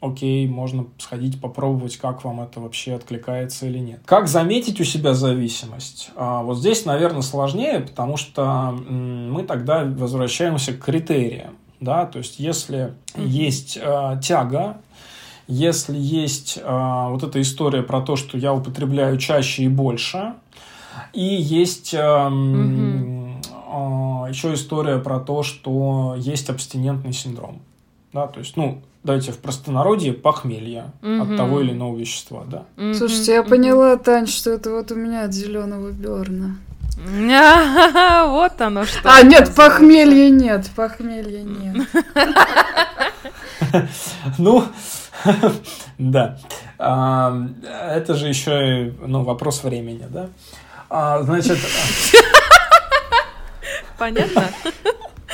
[0.00, 4.00] окей, можно сходить попробовать, как вам это вообще откликается или нет.
[4.04, 6.10] Как заметить у себя зависимость?
[6.16, 11.56] А, вот здесь, наверное, сложнее, потому что мы тогда возвращаемся к критериям.
[11.80, 12.06] Да?
[12.06, 14.78] То есть, если есть э, тяга,
[15.46, 20.34] если есть э, вот эта история про то, что я употребляю чаще и больше,
[21.12, 21.98] и есть э,
[24.28, 27.60] еще история про то, что есть абстинентный синдром.
[28.12, 31.22] Да, то есть, ну, давайте в простонародье похмелье угу.
[31.22, 32.64] от того или иного вещества, да.
[32.76, 32.94] Угу.
[32.94, 36.56] Слушайте, я поняла, Тань, что это вот у меня от зеленого берна.
[38.26, 39.00] Вот оно что.
[39.04, 41.86] А, нет, похмелья нет, похмелья нет.
[44.38, 44.64] Ну,
[45.98, 46.38] да.
[46.78, 50.28] А, это же еще ну, вопрос времени, да?
[50.88, 51.58] А, значит...
[53.98, 54.44] Понятно?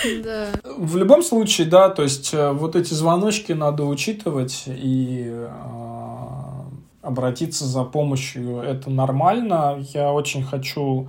[0.25, 0.49] Да.
[0.65, 5.49] В любом случае, да, то есть э, вот эти звоночки надо учитывать и э,
[7.03, 8.59] обратиться за помощью.
[8.59, 9.85] Это нормально.
[9.93, 11.09] Я очень хочу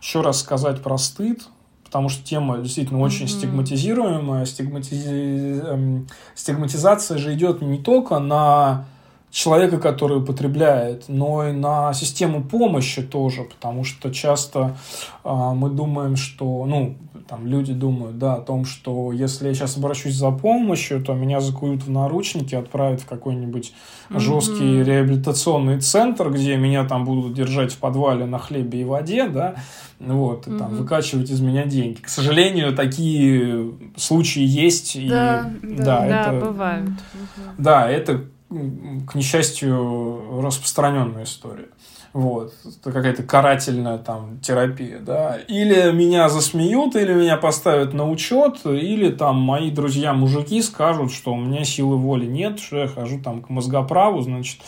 [0.00, 1.42] еще раз сказать про стыд,
[1.84, 3.38] потому что тема действительно очень mm-hmm.
[3.38, 4.44] стигматизируемая.
[4.46, 5.60] Стигматизи...
[5.60, 8.86] Эм, стигматизация же идет не только на
[9.36, 14.78] человека, который употребляет, но и на систему помощи тоже, потому что часто
[15.24, 16.96] э, мы думаем, что, ну,
[17.28, 21.40] там люди думают, да, о том, что если я сейчас обращусь за помощью, то меня
[21.40, 23.74] закуют в наручники, отправят в какой-нибудь
[24.08, 24.20] mm-hmm.
[24.20, 29.56] жесткий реабилитационный центр, где меня там будут держать в подвале на хлебе и воде, да,
[30.00, 30.58] вот, и mm-hmm.
[30.58, 32.00] там выкачивать из меня деньги.
[32.00, 34.94] К сожалению, такие случаи есть.
[35.06, 36.90] Да, и, да, да, да это, бывают.
[37.58, 41.68] Да, это, к несчастью, распространенная история.
[42.12, 45.36] Вот, это какая-то карательная там терапия, да.
[45.48, 51.36] Или меня засмеют, или меня поставят на учет, или там мои друзья-мужики скажут, что у
[51.36, 54.62] меня силы воли нет, что я хожу там к мозгоправу, значит,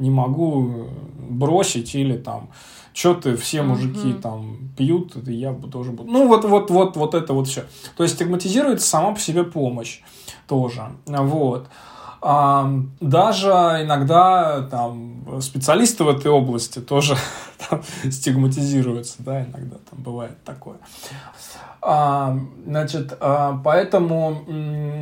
[0.00, 2.50] не могу бросить, или там
[2.98, 4.20] что ты, все мужики угу.
[4.20, 6.10] там пьют, и я тоже буду.
[6.10, 7.62] Ну, вот, вот, вот, вот это вот все.
[7.96, 10.00] То есть стигматизируется сама по себе помощь
[10.48, 10.82] тоже.
[11.06, 11.68] Вот.
[12.20, 13.48] Даже
[13.82, 17.16] иногда там специалисты в этой области тоже
[17.70, 20.76] там, стигматизируются, да, иногда там бывает такое.
[21.80, 24.42] Значит, а, поэтому,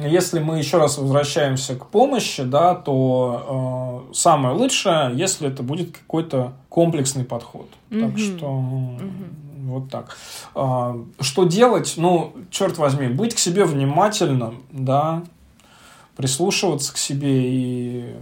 [0.06, 5.96] если мы еще раз возвращаемся к помощи, да, то а, самое лучшее, если это будет
[5.96, 7.68] какой-то комплексный подход.
[7.90, 8.00] Mm-hmm.
[8.00, 9.68] Так что mm-hmm.
[9.68, 10.16] вот так.
[10.54, 11.94] А, что делать?
[11.96, 15.22] Ну, черт возьми, быть к себе внимательным, да,
[16.16, 18.14] прислушиваться к себе и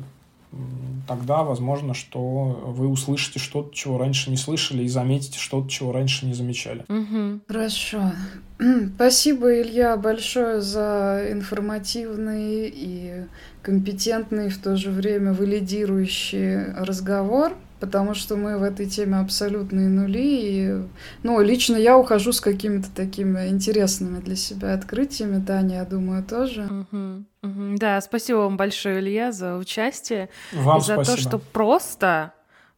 [1.07, 2.21] тогда возможно, что
[2.67, 6.85] вы услышите что-то, чего раньше не слышали, и заметите что-то, чего раньше не замечали.
[6.89, 7.41] Угу.
[7.47, 8.13] Хорошо.
[8.95, 13.25] Спасибо, Илья, большое за информативный и
[13.63, 20.41] компетентный, в то же время валидирующий разговор потому что мы в этой теме абсолютные нули.
[20.43, 20.83] И,
[21.23, 25.45] ну, лично я ухожу с какими-то такими интересными для себя открытиями.
[25.45, 26.63] Таня, я думаю, тоже.
[26.63, 27.79] Угу, угу.
[27.79, 30.29] Да, спасибо вам большое, Илья, за участие.
[30.53, 31.17] Вам и за спасибо.
[31.17, 32.33] то, что просто,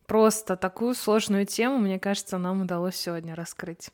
[0.06, 3.90] просто такую сложную тему, мне кажется, нам удалось сегодня раскрыть.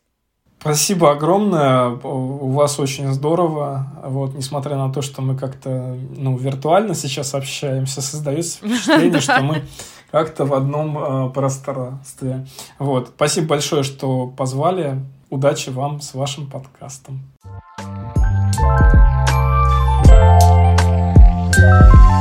[0.62, 1.88] Спасибо огромное.
[1.88, 3.92] У вас очень здорово.
[4.05, 9.64] Вот, несмотря на то, что мы как-то ну, виртуально сейчас общаемся, создается впечатление, что мы
[10.13, 12.47] как-то в одном э, пространстве.
[12.79, 13.09] Вот.
[13.17, 15.01] Спасибо большое, что позвали.
[15.31, 17.23] Удачи вам с вашим подкастом.
[21.55, 22.12] thank you